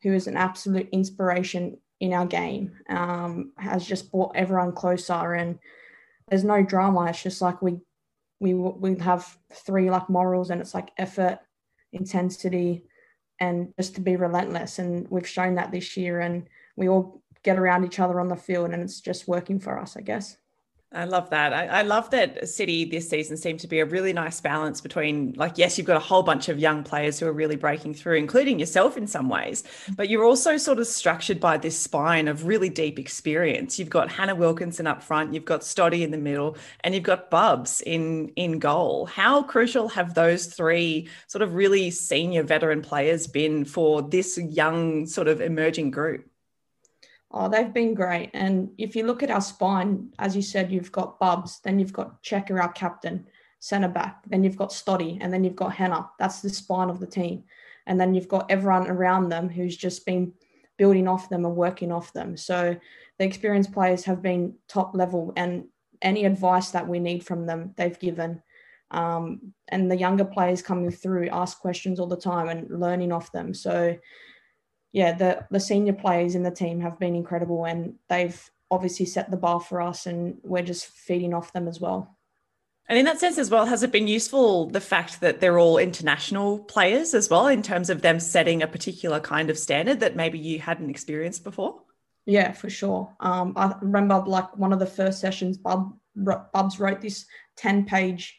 who 0.03 0.13
is 0.13 0.27
an 0.27 0.37
absolute 0.37 0.87
inspiration 0.91 1.79
in 1.99 2.13
our 2.13 2.27
game, 2.27 2.73
um, 2.89 3.51
has 3.57 3.85
just 3.85 4.11
brought 4.11 4.35
everyone 4.35 4.71
closer. 4.71 5.33
And 5.33 5.57
there's 6.29 6.43
no 6.43 6.61
drama. 6.61 7.07
It's 7.07 7.23
just 7.23 7.41
like 7.41 7.61
we 7.61 7.79
we 8.39 8.53
we 8.53 8.95
have 8.99 9.35
three 9.51 9.89
like 9.89 10.09
morals, 10.09 10.51
and 10.51 10.61
it's 10.61 10.75
like 10.75 10.91
effort, 10.97 11.39
intensity, 11.91 12.83
and 13.39 13.73
just 13.77 13.95
to 13.95 14.01
be 14.01 14.15
relentless. 14.15 14.79
And 14.79 15.07
we've 15.09 15.27
shown 15.27 15.55
that 15.55 15.71
this 15.71 15.97
year, 15.97 16.19
and 16.19 16.47
we 16.75 16.89
all 16.89 17.21
get 17.43 17.57
around 17.57 17.85
each 17.85 17.99
other 17.99 18.19
on 18.19 18.27
the 18.27 18.35
field, 18.35 18.71
and 18.71 18.81
it's 18.81 19.01
just 19.01 19.27
working 19.27 19.59
for 19.59 19.79
us, 19.79 19.95
I 19.95 20.01
guess. 20.01 20.37
I 20.93 21.03
love 21.03 21.29
that. 21.31 21.51
I, 21.51 21.65
I, 21.65 21.81
love 21.81 22.09
that 22.11 22.47
City 22.47 22.85
this 22.85 23.09
season 23.09 23.35
seemed 23.35 23.59
to 23.59 23.67
be 23.67 23.81
a 23.81 23.85
really 23.85 24.13
nice 24.13 24.39
balance 24.39 24.79
between, 24.79 25.33
like, 25.35 25.57
yes, 25.57 25.77
you've 25.77 25.85
got 25.85 25.97
a 25.97 25.99
whole 25.99 26.23
bunch 26.23 26.47
of 26.47 26.59
young 26.59 26.81
players 26.81 27.19
who 27.19 27.27
are 27.27 27.33
really 27.33 27.57
breaking 27.57 27.93
through, 27.93 28.15
including 28.15 28.57
yourself 28.57 28.95
in 28.95 29.05
some 29.05 29.27
ways, 29.27 29.63
mm-hmm. 29.63 29.95
but 29.95 30.07
you're 30.07 30.23
also 30.23 30.55
sort 30.55 30.79
of 30.79 30.87
structured 30.87 31.41
by 31.41 31.57
this 31.57 31.77
spine 31.77 32.29
of 32.29 32.45
really 32.45 32.69
deep 32.69 32.97
experience. 32.99 33.77
You've 33.77 33.89
got 33.89 34.09
Hannah 34.09 34.35
Wilkinson 34.35 34.87
up 34.87 35.03
front, 35.03 35.33
you've 35.33 35.43
got 35.43 35.61
Stoddy 35.61 36.03
in 36.03 36.11
the 36.11 36.17
middle, 36.17 36.55
and 36.85 36.95
you've 36.95 37.03
got 37.03 37.29
Bubs 37.29 37.81
in 37.81 38.29
in 38.37 38.57
goal. 38.57 39.07
How 39.07 39.43
crucial 39.43 39.89
have 39.89 40.13
those 40.13 40.45
three 40.45 41.09
sort 41.27 41.41
of 41.41 41.53
really 41.53 41.91
senior 41.91 42.43
veteran 42.43 42.81
players 42.81 43.27
been 43.27 43.65
for 43.65 44.01
this 44.01 44.37
young 44.37 45.05
sort 45.05 45.27
of 45.27 45.41
emerging 45.41 45.91
group? 45.91 46.29
Oh, 47.31 47.49
they've 47.49 47.73
been 47.73 47.93
great. 47.93 48.31
And 48.33 48.69
if 48.77 48.95
you 48.95 49.05
look 49.05 49.21
at 49.21 49.31
our 49.31 49.41
spine, 49.41 50.13
as 50.17 50.35
you 50.35 50.41
said, 50.41 50.71
you've 50.71 50.91
got 50.91 51.19
Bubs, 51.19 51.59
then 51.63 51.77
you've 51.79 51.93
got 51.93 52.21
Checker, 52.23 52.61
our 52.61 52.71
captain, 52.71 53.27
centre 53.59 53.89
back, 53.89 54.23
then 54.27 54.43
you've 54.43 54.55
got 54.57 54.69
Stoddy, 54.69 55.17
and 55.19 55.33
then 55.33 55.43
you've 55.43 55.55
got 55.55 55.73
Hannah. 55.73 56.09
That's 56.19 56.41
the 56.41 56.49
spine 56.49 56.89
of 56.89 56.99
the 56.99 57.07
team. 57.07 57.43
And 57.85 57.99
then 57.99 58.13
you've 58.13 58.27
got 58.27 58.49
everyone 58.49 58.87
around 58.87 59.29
them 59.29 59.49
who's 59.49 59.75
just 59.75 60.05
been 60.05 60.33
building 60.77 61.07
off 61.07 61.29
them 61.29 61.45
and 61.45 61.55
working 61.55 61.91
off 61.91 62.13
them. 62.13 62.37
So 62.37 62.77
the 63.17 63.25
experienced 63.25 63.73
players 63.73 64.05
have 64.05 64.21
been 64.21 64.55
top 64.67 64.95
level, 64.95 65.33
and 65.35 65.65
any 66.01 66.25
advice 66.25 66.69
that 66.71 66.87
we 66.87 66.99
need 66.99 67.25
from 67.25 67.45
them, 67.45 67.73
they've 67.75 67.99
given. 67.99 68.41
Um, 68.91 69.53
and 69.67 69.91
the 69.91 69.97
younger 69.97 70.25
players 70.25 70.61
coming 70.61 70.91
through 70.91 71.29
ask 71.29 71.59
questions 71.59 71.99
all 71.99 72.07
the 72.07 72.15
time 72.15 72.47
and 72.47 72.79
learning 72.79 73.11
off 73.11 73.31
them. 73.31 73.53
So 73.53 73.97
yeah, 74.91 75.13
the 75.13 75.45
the 75.51 75.59
senior 75.59 75.93
players 75.93 76.35
in 76.35 76.43
the 76.43 76.51
team 76.51 76.79
have 76.81 76.99
been 76.99 77.15
incredible, 77.15 77.65
and 77.65 77.95
they've 78.09 78.39
obviously 78.69 79.05
set 79.05 79.31
the 79.31 79.37
bar 79.37 79.59
for 79.59 79.81
us, 79.81 80.05
and 80.05 80.37
we're 80.43 80.63
just 80.63 80.87
feeding 80.87 81.33
off 81.33 81.53
them 81.53 81.67
as 81.67 81.79
well. 81.79 82.17
And 82.89 82.97
in 82.97 83.05
that 83.05 83.19
sense 83.19 83.37
as 83.37 83.49
well, 83.51 83.65
has 83.65 83.83
it 83.83 83.91
been 83.91 84.07
useful 84.07 84.67
the 84.67 84.79
fact 84.79 85.19
that 85.19 85.41
they're 85.41 85.59
all 85.59 85.77
international 85.77 86.59
players 86.59 87.13
as 87.13 87.29
well, 87.29 87.47
in 87.47 87.61
terms 87.61 87.89
of 87.89 88.01
them 88.01 88.19
setting 88.19 88.63
a 88.63 88.67
particular 88.67 89.19
kind 89.19 89.49
of 89.49 89.57
standard 89.57 89.99
that 89.99 90.15
maybe 90.15 90.39
you 90.39 90.59
hadn't 90.59 90.89
experienced 90.89 91.43
before? 91.43 91.81
Yeah, 92.25 92.53
for 92.53 92.69
sure. 92.69 93.13
Um, 93.19 93.53
I 93.55 93.75
remember 93.81 94.23
like 94.25 94.55
one 94.57 94.71
of 94.71 94.79
the 94.79 94.85
first 94.85 95.19
sessions, 95.19 95.57
Bub, 95.57 95.97
Bubs 96.15 96.79
wrote 96.79 97.01
this 97.01 97.25
10 97.57 97.85
page 97.85 98.37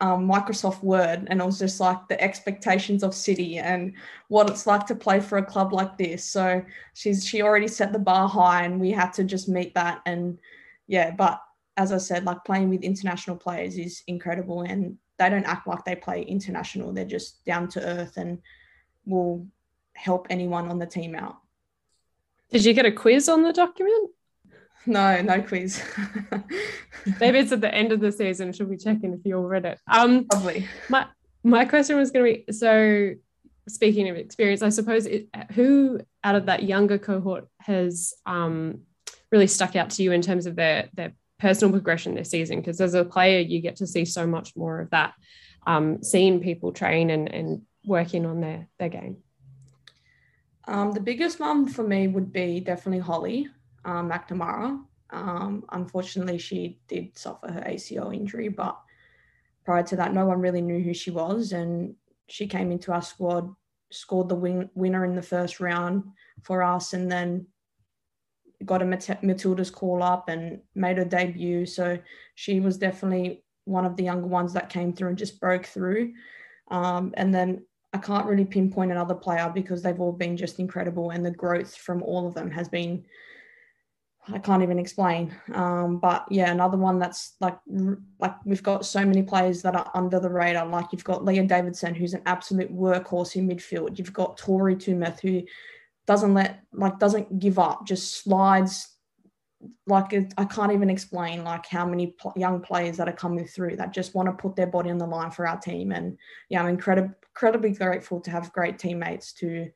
um, 0.00 0.28
Microsoft 0.28 0.82
Word, 0.82 1.26
and 1.28 1.40
it 1.40 1.44
was 1.44 1.58
just 1.58 1.80
like 1.80 2.08
the 2.08 2.20
expectations 2.20 3.02
of 3.02 3.14
City 3.14 3.58
and 3.58 3.92
what 4.28 4.50
it's 4.50 4.66
like 4.66 4.86
to 4.86 4.94
play 4.94 5.20
for 5.20 5.38
a 5.38 5.44
club 5.44 5.72
like 5.72 5.96
this. 5.98 6.24
So 6.24 6.62
she's 6.94 7.26
she 7.26 7.42
already 7.42 7.68
set 7.68 7.92
the 7.92 7.98
bar 7.98 8.28
high, 8.28 8.64
and 8.64 8.80
we 8.80 8.90
had 8.90 9.12
to 9.14 9.24
just 9.24 9.48
meet 9.48 9.74
that. 9.74 10.00
And 10.06 10.38
yeah, 10.86 11.10
but 11.10 11.40
as 11.76 11.92
I 11.92 11.98
said, 11.98 12.24
like 12.24 12.44
playing 12.44 12.70
with 12.70 12.82
international 12.82 13.36
players 13.36 13.78
is 13.78 14.02
incredible, 14.06 14.62
and 14.62 14.96
they 15.18 15.30
don't 15.30 15.44
act 15.44 15.66
like 15.66 15.84
they 15.84 15.96
play 15.96 16.22
international. 16.22 16.92
They're 16.92 17.04
just 17.04 17.44
down 17.44 17.68
to 17.70 17.80
earth 17.80 18.16
and 18.16 18.40
will 19.06 19.46
help 19.94 20.26
anyone 20.30 20.68
on 20.68 20.78
the 20.78 20.86
team 20.86 21.14
out. 21.14 21.36
Did 22.50 22.64
you 22.64 22.72
get 22.72 22.86
a 22.86 22.92
quiz 22.92 23.28
on 23.28 23.42
the 23.42 23.52
document? 23.52 24.10
No, 24.86 25.20
no 25.22 25.42
quiz. 25.42 25.82
Maybe 27.20 27.38
it's 27.38 27.52
at 27.52 27.60
the 27.60 27.74
end 27.74 27.92
of 27.92 28.00
the 28.00 28.12
season. 28.12 28.52
Should 28.52 28.68
we 28.68 28.76
check 28.76 28.98
in 29.02 29.14
if 29.14 29.20
you 29.24 29.36
all 29.36 29.44
read 29.44 29.64
it? 29.64 29.78
Um, 29.90 30.26
Probably. 30.26 30.66
My 30.88 31.06
my 31.42 31.64
question 31.64 31.96
was 31.96 32.10
going 32.10 32.34
to 32.34 32.42
be 32.44 32.52
so. 32.52 33.14
Speaking 33.66 34.10
of 34.10 34.16
experience, 34.16 34.60
I 34.60 34.68
suppose 34.68 35.06
it, 35.06 35.26
who 35.52 35.98
out 36.22 36.34
of 36.34 36.46
that 36.46 36.64
younger 36.64 36.98
cohort 36.98 37.48
has 37.60 38.12
um, 38.26 38.80
really 39.32 39.46
stuck 39.46 39.74
out 39.74 39.88
to 39.90 40.02
you 40.02 40.12
in 40.12 40.20
terms 40.20 40.44
of 40.44 40.54
their 40.54 40.90
their 40.92 41.14
personal 41.38 41.72
progression 41.72 42.14
this 42.14 42.30
season? 42.30 42.60
Because 42.60 42.80
as 42.82 42.92
a 42.92 43.06
player, 43.06 43.40
you 43.40 43.60
get 43.60 43.76
to 43.76 43.86
see 43.86 44.04
so 44.04 44.26
much 44.26 44.54
more 44.54 44.80
of 44.80 44.90
that, 44.90 45.14
um, 45.66 46.02
seeing 46.02 46.40
people 46.40 46.72
train 46.72 47.08
and 47.08 47.32
and 47.32 47.62
working 47.86 48.26
on 48.26 48.42
their 48.42 48.68
their 48.78 48.90
game. 48.90 49.16
Um, 50.66 50.92
the 50.92 51.00
biggest 51.00 51.40
one 51.40 51.66
for 51.66 51.82
me 51.82 52.06
would 52.06 52.32
be 52.32 52.60
definitely 52.60 53.00
Holly 53.00 53.48
um, 53.84 54.10
McNamara. 54.10 54.80
Um, 55.10 55.64
unfortunately, 55.70 56.38
she 56.38 56.80
did 56.88 57.16
suffer 57.16 57.50
her 57.50 57.60
ACL 57.62 58.14
injury, 58.14 58.48
but 58.48 58.78
prior 59.64 59.82
to 59.84 59.96
that, 59.96 60.12
no 60.12 60.26
one 60.26 60.40
really 60.40 60.60
knew 60.60 60.82
who 60.82 60.94
she 60.94 61.10
was. 61.10 61.52
And 61.52 61.94
she 62.28 62.46
came 62.46 62.72
into 62.72 62.92
our 62.92 63.02
squad, 63.02 63.54
scored 63.90 64.28
the 64.28 64.34
win- 64.34 64.70
winner 64.74 65.04
in 65.04 65.14
the 65.14 65.22
first 65.22 65.60
round 65.60 66.04
for 66.42 66.62
us, 66.62 66.92
and 66.92 67.10
then 67.10 67.46
got 68.64 68.82
a 68.82 69.18
Matilda's 69.22 69.70
call 69.70 70.02
up 70.02 70.28
and 70.28 70.60
made 70.74 70.98
her 70.98 71.04
debut. 71.04 71.66
So 71.66 71.98
she 72.34 72.60
was 72.60 72.78
definitely 72.78 73.44
one 73.64 73.84
of 73.84 73.96
the 73.96 74.04
younger 74.04 74.26
ones 74.26 74.52
that 74.52 74.68
came 74.68 74.92
through 74.92 75.10
and 75.10 75.18
just 75.18 75.40
broke 75.40 75.66
through. 75.66 76.12
Um, 76.68 77.12
and 77.16 77.34
then 77.34 77.64
I 77.92 77.98
can't 77.98 78.26
really 78.26 78.44
pinpoint 78.44 78.90
another 78.90 79.14
player 79.14 79.50
because 79.54 79.82
they've 79.82 80.00
all 80.00 80.12
been 80.12 80.36
just 80.36 80.58
incredible, 80.58 81.10
and 81.10 81.24
the 81.24 81.30
growth 81.30 81.76
from 81.76 82.02
all 82.02 82.26
of 82.26 82.34
them 82.34 82.50
has 82.50 82.68
been 82.68 83.04
I 84.32 84.38
can't 84.38 84.62
even 84.62 84.78
explain. 84.78 85.34
Um, 85.52 85.98
but 85.98 86.24
yeah, 86.30 86.50
another 86.50 86.78
one 86.78 86.98
that's 86.98 87.34
like 87.40 87.58
like 88.18 88.34
we've 88.44 88.62
got 88.62 88.86
so 88.86 89.04
many 89.04 89.22
players 89.22 89.60
that 89.62 89.74
are 89.74 89.90
under 89.94 90.18
the 90.18 90.30
radar. 90.30 90.66
Like 90.66 90.86
you've 90.92 91.04
got 91.04 91.24
Leah 91.24 91.44
Davidson, 91.44 91.94
who's 91.94 92.14
an 92.14 92.22
absolute 92.24 92.74
workhorse 92.74 93.36
in 93.36 93.48
midfield. 93.48 93.98
You've 93.98 94.14
got 94.14 94.38
Tori 94.38 94.76
Tumeth, 94.76 95.20
who 95.20 95.42
doesn't 96.06 96.32
let 96.32 96.60
like 96.72 96.98
doesn't 96.98 97.38
give 97.38 97.58
up, 97.58 97.86
just 97.86 98.22
slides. 98.22 98.88
Like 99.86 100.12
it, 100.14 100.32
I 100.38 100.44
can't 100.46 100.72
even 100.72 100.90
explain 100.90 101.44
like 101.44 101.66
how 101.66 101.86
many 101.86 102.08
pl- 102.18 102.34
young 102.36 102.60
players 102.60 102.96
that 102.98 103.08
are 103.08 103.12
coming 103.12 103.46
through 103.46 103.76
that 103.76 103.92
just 103.92 104.14
want 104.14 104.28
to 104.28 104.32
put 104.32 104.56
their 104.56 104.66
body 104.66 104.90
on 104.90 104.98
the 104.98 105.06
line 105.06 105.30
for 105.30 105.46
our 105.46 105.58
team. 105.58 105.92
And 105.92 106.16
yeah, 106.48 106.62
I'm 106.62 106.68
incredibly 106.68 107.14
incredibly 107.28 107.72
grateful 107.72 108.20
to 108.20 108.30
have 108.30 108.52
great 108.52 108.78
teammates 108.78 109.32
to 109.34 109.70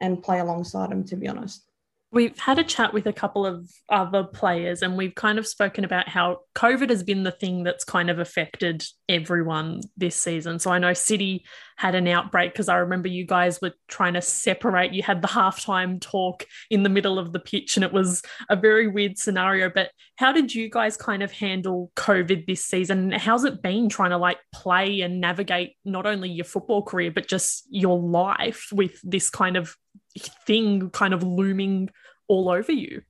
and 0.00 0.22
play 0.22 0.40
alongside 0.40 0.90
them. 0.90 1.04
To 1.04 1.16
be 1.16 1.28
honest. 1.28 1.67
We've 2.10 2.38
had 2.38 2.58
a 2.58 2.64
chat 2.64 2.94
with 2.94 3.06
a 3.06 3.12
couple 3.12 3.44
of 3.44 3.70
other 3.90 4.24
players, 4.24 4.80
and 4.80 4.96
we've 4.96 5.14
kind 5.14 5.38
of 5.38 5.46
spoken 5.46 5.84
about 5.84 6.08
how 6.08 6.38
COVID 6.54 6.88
has 6.88 7.02
been 7.02 7.22
the 7.22 7.30
thing 7.30 7.64
that's 7.64 7.84
kind 7.84 8.08
of 8.08 8.18
affected 8.18 8.82
everyone 9.10 9.82
this 9.94 10.16
season. 10.16 10.58
So 10.58 10.70
I 10.70 10.78
know 10.78 10.94
City 10.94 11.44
had 11.76 11.94
an 11.94 12.08
outbreak 12.08 12.52
because 12.52 12.70
I 12.70 12.76
remember 12.76 13.08
you 13.08 13.26
guys 13.26 13.60
were 13.60 13.74
trying 13.88 14.14
to 14.14 14.22
separate. 14.22 14.94
You 14.94 15.02
had 15.02 15.20
the 15.20 15.28
halftime 15.28 16.00
talk 16.00 16.46
in 16.70 16.82
the 16.82 16.88
middle 16.88 17.18
of 17.18 17.34
the 17.34 17.40
pitch, 17.40 17.76
and 17.76 17.84
it 17.84 17.92
was 17.92 18.22
a 18.48 18.56
very 18.56 18.88
weird 18.88 19.18
scenario. 19.18 19.68
But 19.68 19.90
how 20.16 20.32
did 20.32 20.54
you 20.54 20.70
guys 20.70 20.96
kind 20.96 21.22
of 21.22 21.30
handle 21.30 21.92
COVID 21.94 22.46
this 22.46 22.64
season? 22.64 23.12
How's 23.12 23.44
it 23.44 23.60
been 23.60 23.90
trying 23.90 24.10
to 24.10 24.18
like 24.18 24.38
play 24.54 25.02
and 25.02 25.20
navigate 25.20 25.76
not 25.84 26.06
only 26.06 26.30
your 26.30 26.46
football 26.46 26.82
career, 26.82 27.10
but 27.10 27.28
just 27.28 27.66
your 27.68 27.98
life 27.98 28.68
with 28.72 28.98
this 29.04 29.28
kind 29.28 29.58
of 29.58 29.76
thing 30.18 30.90
kind 30.90 31.14
of 31.14 31.22
looming 31.22 31.90
all 32.28 32.48
over 32.48 32.72
you? 32.72 33.02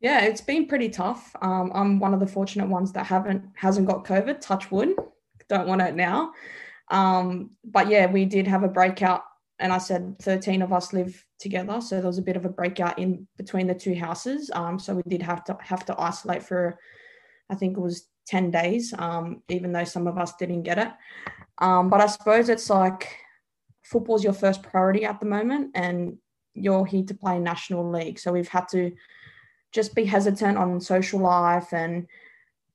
Yeah, 0.00 0.22
it's 0.22 0.40
been 0.40 0.66
pretty 0.66 0.88
tough. 0.88 1.34
Um, 1.42 1.70
I'm 1.74 1.98
one 1.98 2.14
of 2.14 2.20
the 2.20 2.26
fortunate 2.26 2.68
ones 2.68 2.92
that 2.92 3.06
haven't 3.06 3.44
hasn't 3.54 3.86
got 3.86 4.04
COVID. 4.04 4.40
Touch 4.40 4.70
wood. 4.70 4.94
Don't 5.48 5.68
want 5.68 5.82
it 5.82 5.94
now. 5.94 6.32
Um, 6.90 7.50
but 7.64 7.88
yeah, 7.88 8.06
we 8.06 8.24
did 8.24 8.46
have 8.46 8.62
a 8.62 8.68
breakout, 8.68 9.22
and 9.58 9.72
I 9.72 9.78
said 9.78 10.18
13 10.20 10.62
of 10.62 10.72
us 10.72 10.92
live 10.92 11.24
together, 11.38 11.80
so 11.80 11.96
there 11.96 12.06
was 12.06 12.18
a 12.18 12.22
bit 12.22 12.36
of 12.36 12.44
a 12.44 12.48
breakout 12.48 12.98
in 12.98 13.26
between 13.36 13.66
the 13.66 13.74
two 13.74 13.94
houses. 13.94 14.50
Um, 14.54 14.78
so 14.78 14.94
we 14.94 15.02
did 15.06 15.22
have 15.22 15.44
to 15.44 15.58
have 15.60 15.84
to 15.86 16.00
isolate 16.00 16.42
for, 16.42 16.78
I 17.50 17.54
think 17.54 17.76
it 17.76 17.80
was 17.80 18.08
10 18.26 18.50
days. 18.50 18.94
Um, 18.98 19.42
even 19.48 19.72
though 19.72 19.84
some 19.84 20.06
of 20.06 20.18
us 20.18 20.34
didn't 20.36 20.62
get 20.62 20.78
it. 20.78 20.88
Um, 21.58 21.90
but 21.90 22.00
I 22.00 22.06
suppose 22.06 22.48
it's 22.48 22.70
like 22.70 23.16
football's 23.84 24.24
your 24.24 24.32
first 24.32 24.62
priority 24.62 25.04
at 25.04 25.20
the 25.20 25.26
moment 25.26 25.72
and 25.74 26.16
you're 26.54 26.86
here 26.86 27.04
to 27.04 27.14
play 27.14 27.38
national 27.38 27.90
league. 27.90 28.18
So 28.18 28.32
we've 28.32 28.48
had 28.48 28.68
to 28.68 28.92
just 29.72 29.94
be 29.94 30.04
hesitant 30.04 30.58
on 30.58 30.80
social 30.80 31.20
life 31.20 31.72
and 31.72 32.06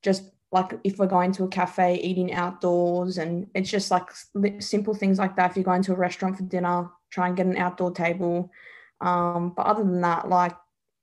just 0.01 0.23
like 0.51 0.73
if 0.83 0.97
we're 0.97 1.07
going 1.07 1.31
to 1.33 1.43
a 1.43 1.47
cafe 1.47 1.95
eating 1.95 2.33
outdoors. 2.33 3.17
And 3.17 3.47
it's 3.53 3.69
just 3.69 3.91
like 3.91 4.09
simple 4.59 4.93
things 4.93 5.19
like 5.19 5.35
that. 5.35 5.51
If 5.51 5.57
you're 5.57 5.63
going 5.63 5.83
to 5.83 5.93
a 5.93 5.97
restaurant 5.97 6.37
for 6.37 6.43
dinner 6.43 6.89
try 7.09 7.27
and 7.27 7.37
get 7.37 7.45
an 7.45 7.57
outdoor 7.57 7.91
table. 7.91 8.51
Um, 9.01 9.53
but 9.55 9.65
other 9.65 9.83
than 9.83 10.01
that 10.01 10.29
like 10.29 10.55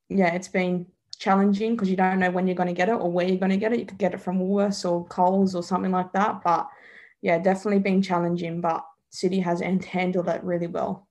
yeah 0.08 0.34
it's 0.34 0.48
been 0.48 0.86
challenging 1.18 1.72
because 1.72 1.88
you 1.88 1.96
don't 1.96 2.18
know 2.18 2.30
when 2.30 2.46
you're 2.46 2.56
going 2.56 2.68
to 2.68 2.74
get 2.74 2.88
it 2.88 2.92
or 2.92 3.10
where 3.10 3.26
you're 3.26 3.36
going 3.36 3.50
to 3.50 3.56
get 3.56 3.72
it. 3.72 3.78
You 3.78 3.86
could 3.86 3.98
get 3.98 4.14
it 4.14 4.20
from 4.20 4.38
Woolworths 4.38 4.90
or 4.90 5.06
Coles 5.06 5.54
or 5.54 5.62
something 5.62 5.92
like 5.92 6.12
that. 6.12 6.42
But 6.42 6.68
yeah 7.20 7.38
definitely 7.38 7.80
been 7.80 8.02
challenging 8.02 8.60
but 8.60 8.84
City 9.10 9.40
has 9.40 9.60
handled 9.60 10.28
it 10.28 10.42
really 10.42 10.66
well. 10.66 11.06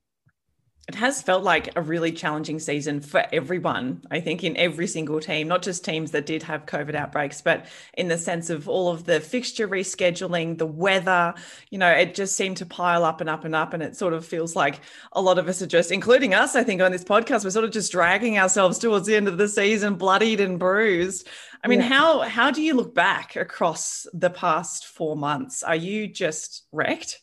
It 0.88 0.96
has 0.96 1.22
felt 1.22 1.44
like 1.44 1.70
a 1.76 1.82
really 1.82 2.12
challenging 2.12 2.60
season 2.60 3.02
for 3.02 3.24
everyone, 3.32 4.04
I 4.10 4.20
think, 4.20 4.44
in 4.44 4.58
every 4.58 4.88
single 4.88 5.20
team, 5.20 5.48
not 5.48 5.62
just 5.62 5.86
teams 5.86 6.12
that 6.12 6.26
did 6.26 6.44
have 6.44 6.66
COVID 6.66 6.96
outbreaks, 6.96 7.42
but 7.42 7.68
in 7.94 8.08
the 8.08 8.18
sense 8.18 8.50
of 8.50 8.68
all 8.68 8.90
of 8.90 9.06
the 9.06 9.20
fixture 9.20 9.68
rescheduling, 9.68 10.58
the 10.58 10.66
weather, 10.66 11.36
you 11.70 11.78
know, 11.78 11.90
it 11.90 12.16
just 12.16 12.36
seemed 12.36 12.58
to 12.58 12.66
pile 12.66 13.06
up 13.06 13.22
and 13.22 13.30
up 13.30 13.46
and 13.46 13.56
up. 13.56 13.74
And 13.74 13.84
it 13.84 13.96
sort 13.96 14.14
of 14.14 14.26
feels 14.26 14.56
like 14.56 14.82
a 15.14 15.22
lot 15.22 15.38
of 15.38 15.48
us 15.48 15.62
are 15.62 15.68
just, 15.68 15.92
including 15.92 16.34
us, 16.34 16.56
I 16.56 16.64
think, 16.64 16.82
on 16.82 16.92
this 16.92 17.04
podcast, 17.04 17.44
we're 17.44 17.52
sort 17.52 17.66
of 17.66 17.72
just 17.72 17.92
dragging 17.92 18.40
ourselves 18.40 18.80
towards 18.80 19.06
the 19.06 19.16
end 19.16 19.28
of 19.28 19.38
the 19.38 19.48
season, 19.48 19.96
bloodied 19.96 20.42
and 20.42 20.60
bruised. 20.60 21.28
I 21.64 21.68
mean, 21.68 21.80
yeah. 21.80 21.90
how 21.90 22.20
how 22.22 22.52
do 22.52 22.62
you 22.62 22.74
look 22.74 22.96
back 22.96 23.36
across 23.36 24.08
the 24.14 24.32
past 24.32 24.88
four 24.88 25.16
months? 25.16 25.62
Are 25.62 25.76
you 25.76 26.08
just 26.08 26.64
wrecked? 26.72 27.22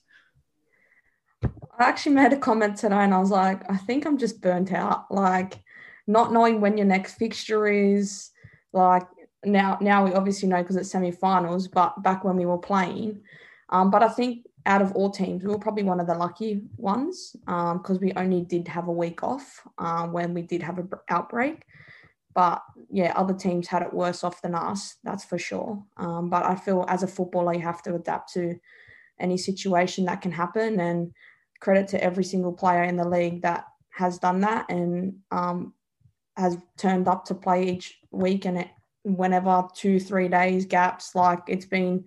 I 1.79 1.85
actually 1.85 2.15
made 2.17 2.33
a 2.33 2.37
comment 2.37 2.77
today 2.77 2.97
and 2.97 3.15
I 3.15 3.19
was 3.19 3.31
like, 3.31 3.63
I 3.71 3.77
think 3.77 4.05
I'm 4.05 4.19
just 4.19 4.41
burnt 4.41 4.73
out. 4.73 5.11
Like 5.11 5.63
not 6.07 6.33
knowing 6.33 6.61
when 6.61 6.77
your 6.77 6.87
next 6.87 7.15
fixture 7.15 7.69
is, 7.69 8.31
like 8.73 9.07
now 9.45 9.79
now 9.81 10.05
we 10.05 10.13
obviously 10.13 10.49
know 10.49 10.61
because 10.61 10.77
it's 10.77 10.91
semi-finals, 10.91 11.69
but 11.69 12.03
back 12.03 12.25
when 12.25 12.37
we 12.37 12.47
were 12.47 12.59
playing. 12.59 13.21
Um, 13.69 13.91
but 13.91 14.03
I 14.03 14.09
think 14.09 14.47
out 14.67 14.83
of 14.83 14.93
all 14.93 15.11
teams, 15.11 15.45
we 15.45 15.51
were 15.51 15.59
probably 15.59 15.85
one 15.85 16.01
of 16.01 16.07
the 16.07 16.15
lucky 16.15 16.63
ones 16.77 17.37
because 17.47 17.97
um, 17.97 17.99
we 18.01 18.13
only 18.15 18.43
did 18.43 18.67
have 18.69 18.89
a 18.89 18.93
week 18.93 19.23
off 19.23 19.67
uh, 19.79 20.07
when 20.07 20.35
we 20.35 20.43
did 20.43 20.63
have 20.63 20.79
an 20.79 20.91
outbreak. 21.09 21.65
But 22.35 22.63
yeah, 22.91 23.13
other 23.17 23.35
teams 23.35 23.69
had 23.69 23.83
it 23.83 23.93
worse 23.93 24.25
off 24.25 24.43
than 24.43 24.55
us, 24.55 24.97
that's 25.05 25.25
for 25.25 25.39
sure. 25.39 25.83
Um, 25.97 26.29
but 26.29 26.45
I 26.45 26.55
feel 26.55 26.85
as 26.89 27.03
a 27.03 27.09
footballer, 27.09 27.55
you 27.55 27.63
have 27.63 27.83
to 27.83 27.95
adapt 27.95 28.33
to 28.35 28.57
any 29.19 29.37
situation 29.37 30.05
that 30.05 30.21
can 30.21 30.33
happen. 30.33 30.79
And 30.81 31.13
credit 31.61 31.89
to 31.89 32.03
every 32.03 32.25
single 32.25 32.53
player 32.53 32.85
in 32.85 32.97
the 32.97 33.09
league 33.09 33.43
that 33.43 33.67
has 33.91 34.19
done 34.19 34.41
that 34.41 34.71
and 34.71 35.17
um, 35.31 35.75
has 36.37 36.57
turned 36.77 37.09
up 37.09 37.25
to 37.25 37.35
play 37.35 37.69
each 37.69 37.99
week 38.11 38.45
and 38.45 38.59
it, 38.59 38.69
whenever 39.03 39.67
two, 39.75 39.99
three 39.99 40.29
days 40.29 40.67
gaps, 40.67 41.15
like 41.15 41.41
it's 41.49 41.67
been 41.67 42.05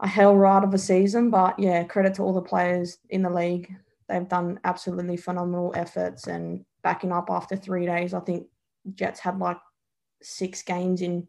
a 0.00 0.06
hell 0.06 0.36
ride 0.36 0.64
of 0.64 0.74
a 0.74 0.78
season. 0.78 1.30
But 1.30 1.58
yeah, 1.58 1.84
credit 1.84 2.14
to 2.14 2.22
all 2.22 2.34
the 2.34 2.42
players 2.42 2.98
in 3.08 3.22
the 3.22 3.30
league. 3.30 3.74
They've 4.08 4.28
done 4.28 4.60
absolutely 4.64 5.16
phenomenal 5.16 5.72
efforts 5.76 6.26
and 6.26 6.64
backing 6.82 7.12
up 7.12 7.30
after 7.30 7.56
three 7.56 7.86
days. 7.86 8.12
I 8.12 8.20
think 8.20 8.46
Jets 8.94 9.20
had 9.20 9.38
like 9.38 9.58
six 10.22 10.62
games 10.62 11.00
in 11.00 11.28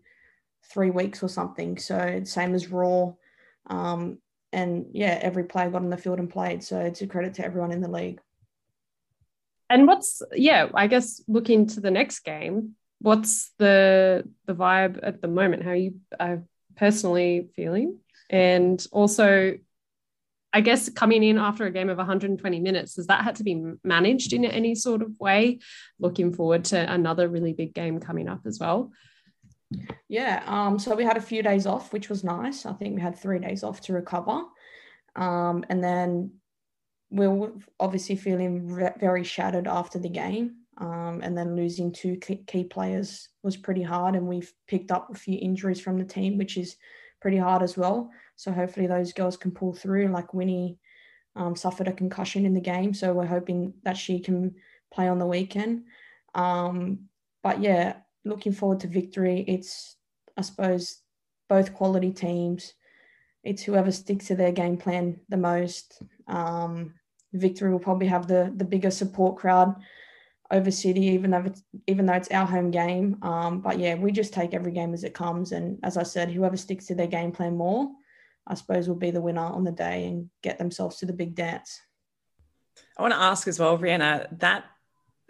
three 0.72 0.90
weeks 0.90 1.22
or 1.22 1.30
something. 1.30 1.78
So 1.78 2.22
same 2.24 2.56
as 2.56 2.70
Roar. 2.70 3.16
Um, 3.68 4.20
and 4.54 4.88
yeah, 4.92 5.18
every 5.22 5.44
player 5.44 5.70
got 5.70 5.82
on 5.82 5.90
the 5.90 5.98
field 5.98 6.20
and 6.20 6.30
played. 6.30 6.64
So 6.64 6.80
it's 6.80 7.02
a 7.02 7.08
credit 7.08 7.36
to 7.36 7.46
everyone 7.46 7.72
in 7.72 7.82
the 7.82 7.90
league. 7.90 8.20
And 9.70 9.88
what's 9.88 10.22
yeah, 10.34 10.68
I 10.74 10.88
guess 10.88 11.22
looking 11.28 11.68
to 11.68 11.80
the 11.80 11.92
next 11.92 12.20
game, 12.20 12.76
what's 13.00 13.52
the 13.58 14.28
the 14.46 14.54
vibe 14.54 15.00
at 15.02 15.22
the 15.22 15.28
moment? 15.28 15.64
How 15.64 15.72
are 15.72 15.76
you 15.76 15.96
uh, 16.20 16.38
personally 16.76 17.50
feeling? 17.56 18.00
And 18.30 18.86
also, 18.92 19.58
I 20.54 20.62
guess 20.62 20.90
coming 20.90 21.24
in 21.24 21.38
after 21.38 21.66
a 21.66 21.72
game 21.72 21.90
of 21.90 21.98
120 21.98 22.60
minutes, 22.60 22.98
has 22.98 23.08
that 23.08 23.24
had 23.24 23.38
to 23.38 23.44
be 23.44 23.64
managed 23.84 24.34
in 24.34 24.44
any 24.44 24.76
sort 24.76 25.02
of 25.02 25.18
way? 25.20 25.60
Looking 26.00 26.34
forward 26.34 26.66
to 26.66 26.94
another 26.94 27.30
really 27.30 27.54
big 27.54 27.74
game 27.74 28.00
coming 28.00 28.28
up 28.28 28.42
as 28.46 28.60
well. 28.60 28.92
Yeah, 30.08 30.44
um, 30.46 30.78
so 30.78 30.96
we 30.96 31.04
had 31.04 31.18
a 31.18 31.22
few 31.22 31.42
days 31.42 31.66
off, 31.66 31.94
which 31.94 32.10
was 32.10 32.24
nice. 32.24 32.66
I 32.66 32.74
think 32.74 32.96
we 32.96 33.02
had 33.02 33.18
three 33.18 33.40
days 33.40 33.64
off 33.64 33.82
to 33.82 33.94
recover. 33.94 34.44
Um, 35.16 35.64
and 35.70 35.84
then 35.84 36.32
we 37.10 37.28
were 37.28 37.52
obviously 37.80 38.16
feeling 38.16 38.68
re- 38.68 38.94
very 39.00 39.24
shattered 39.24 39.68
after 39.68 40.00
the 40.00 40.10
game. 40.10 40.56
Um, 40.78 41.22
and 41.22 41.38
then 41.38 41.56
losing 41.56 41.92
two 41.92 42.18
key 42.18 42.64
players 42.64 43.30
was 43.44 43.56
pretty 43.56 43.84
hard. 43.84 44.16
And 44.16 44.28
we've 44.28 44.52
picked 44.68 44.92
up 44.92 45.10
a 45.12 45.18
few 45.18 45.38
injuries 45.40 45.80
from 45.80 45.98
the 45.98 46.06
team, 46.06 46.38
which 46.38 46.58
is 46.58 46.76
pretty 47.22 47.38
hard 47.38 47.62
as 47.62 47.78
well. 47.78 48.10
So 48.36 48.52
hopefully 48.52 48.88
those 48.88 49.14
girls 49.14 49.38
can 49.38 49.52
pull 49.52 49.74
through. 49.74 50.08
Like 50.08 50.34
Winnie 50.34 50.78
um, 51.36 51.56
suffered 51.56 51.88
a 51.88 51.94
concussion 51.94 52.46
in 52.46 52.54
the 52.54 52.62
game, 52.62 52.94
so 52.94 53.14
we're 53.14 53.26
hoping 53.26 53.74
that 53.84 53.98
she 53.98 54.20
can 54.20 54.56
play 54.94 55.08
on 55.08 55.20
the 55.20 55.26
weekend. 55.26 55.84
Um, 56.34 57.08
but 57.44 57.62
yeah, 57.62 57.98
looking 58.26 58.54
forward 58.54 58.80
to 58.82 58.88
victory. 58.88 59.44
It's 59.48 59.96
I 60.38 60.42
suppose 60.42 61.02
both 61.50 61.74
quality 61.74 62.12
teams. 62.12 62.74
It's 63.44 63.64
whoever 63.64 63.92
sticks 63.92 64.28
to 64.28 64.36
their 64.36 64.52
game 64.52 64.78
plan 64.78 65.20
the 65.30 65.38
most. 65.38 66.02
Um, 66.28 66.94
victory 67.34 67.72
will 67.72 67.80
probably 67.80 68.08
have 68.08 68.28
the 68.28 68.54
the 68.56 68.66
bigger 68.66 68.92
support 68.92 69.38
crowd 69.38 69.76
over 70.52 70.70
City, 70.70 71.02
even 71.06 71.32
though 71.32 71.44
it's 71.46 71.64
even 71.88 72.06
though 72.06 72.14
it's 72.14 72.32
our 72.32 72.46
home 72.46 72.72
game. 72.72 73.18
Um, 73.22 73.62
but 73.62 73.80
yeah, 73.80 73.96
we 73.96 74.12
just 74.12 74.34
take 74.34 74.54
every 74.54 74.72
game 74.72 74.94
as 74.94 75.04
it 75.04 75.14
comes, 75.14 75.52
and 75.52 75.80
as 75.84 75.98
I 75.98 76.04
said, 76.04 76.30
whoever 76.30 76.58
sticks 76.58 76.88
to 76.88 76.96
their 76.96 77.08
game 77.08 77.32
plan 77.32 77.58
more, 77.58 77.90
I 78.46 78.56
suppose, 78.56 78.88
will 78.88 78.96
be 78.96 79.12
the 79.12 79.22
winner 79.22 79.42
on 79.42 79.64
the 79.64 79.72
day 79.72 80.08
and 80.08 80.30
get 80.44 80.58
themselves 80.58 80.98
to 80.98 81.06
the 81.06 81.14
big 81.14 81.36
dance. 81.36 81.80
I 82.98 83.02
want 83.02 83.14
to 83.14 83.20
ask 83.20 83.48
as 83.48 83.60
well, 83.60 83.78
Rhianna, 83.78 84.40
that 84.40 84.66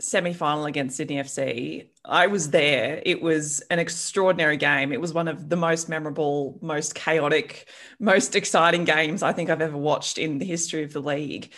semi-final 0.01 0.65
against 0.65 0.97
Sydney 0.97 1.17
FC, 1.17 1.87
I 2.03 2.27
was 2.27 2.49
there. 2.49 3.01
It 3.05 3.21
was 3.21 3.61
an 3.69 3.79
extraordinary 3.79 4.57
game. 4.57 4.91
It 4.91 4.99
was 5.01 5.13
one 5.13 5.27
of 5.27 5.49
the 5.49 5.55
most 5.55 5.87
memorable, 5.87 6.57
most 6.61 6.95
chaotic, 6.95 7.67
most 7.99 8.35
exciting 8.35 8.83
games 8.83 9.23
I 9.23 9.33
think 9.33 9.49
I've 9.49 9.61
ever 9.61 9.77
watched 9.77 10.17
in 10.17 10.37
the 10.37 10.45
history 10.45 10.83
of 10.83 10.93
the 10.93 11.01
league. 11.01 11.51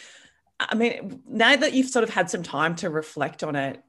I 0.59 0.75
mean, 0.75 1.21
now 1.27 1.55
that 1.55 1.73
you've 1.73 1.89
sort 1.89 2.03
of 2.03 2.09
had 2.09 2.29
some 2.29 2.43
time 2.43 2.75
to 2.77 2.89
reflect 2.89 3.43
on 3.43 3.55
it, 3.55 3.83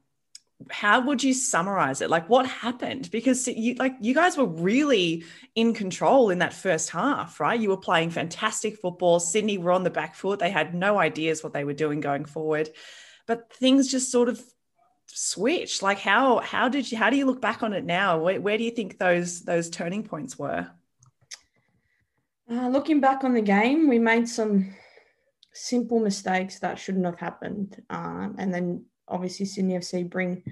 how 0.69 1.01
would 1.01 1.21
you 1.21 1.33
summarize 1.33 2.01
it? 2.01 2.09
Like 2.09 2.29
what 2.29 2.45
happened? 2.45 3.11
Because 3.11 3.47
you 3.47 3.75
like 3.75 3.95
you 3.99 4.13
guys 4.13 4.37
were 4.37 4.45
really 4.45 5.25
in 5.53 5.73
control 5.73 6.29
in 6.29 6.39
that 6.39 6.53
first 6.53 6.89
half, 6.89 7.39
right? 7.39 7.59
You 7.59 7.69
were 7.69 7.77
playing 7.77 8.11
fantastic 8.11 8.77
football. 8.77 9.19
Sydney 9.19 9.57
were 9.57 9.73
on 9.73 9.83
the 9.83 9.89
back 9.89 10.15
foot. 10.15 10.39
They 10.39 10.49
had 10.49 10.73
no 10.73 10.97
ideas 10.97 11.43
what 11.43 11.53
they 11.53 11.65
were 11.65 11.73
doing 11.73 11.99
going 11.99 12.25
forward. 12.25 12.69
But 13.27 13.51
things 13.51 13.91
just 13.91 14.11
sort 14.11 14.29
of 14.29 14.41
switched. 15.07 15.81
Like 15.81 15.99
how 15.99 16.39
how 16.39 16.69
did 16.69 16.91
you 16.91 16.97
how 16.97 17.09
do 17.09 17.17
you 17.17 17.25
look 17.25 17.41
back 17.41 17.63
on 17.63 17.73
it 17.73 17.85
now? 17.85 18.19
Where, 18.19 18.39
where 18.39 18.57
do 18.57 18.63
you 18.63 18.71
think 18.71 18.97
those 18.97 19.41
those 19.41 19.69
turning 19.69 20.03
points 20.03 20.37
were? 20.37 20.67
Uh, 22.49 22.67
looking 22.67 22.99
back 22.99 23.23
on 23.23 23.33
the 23.33 23.41
game, 23.41 23.87
we 23.87 23.97
made 23.97 24.29
some 24.29 24.75
simple 25.53 25.99
mistakes 25.99 26.59
that 26.59 26.77
shouldn't 26.77 27.05
have 27.05 27.17
happened. 27.17 27.81
Um, 27.89 28.35
and 28.37 28.53
then 28.53 28.85
obviously 29.07 29.45
Sydney 29.45 29.75
FC 29.75 30.07
bring 30.07 30.43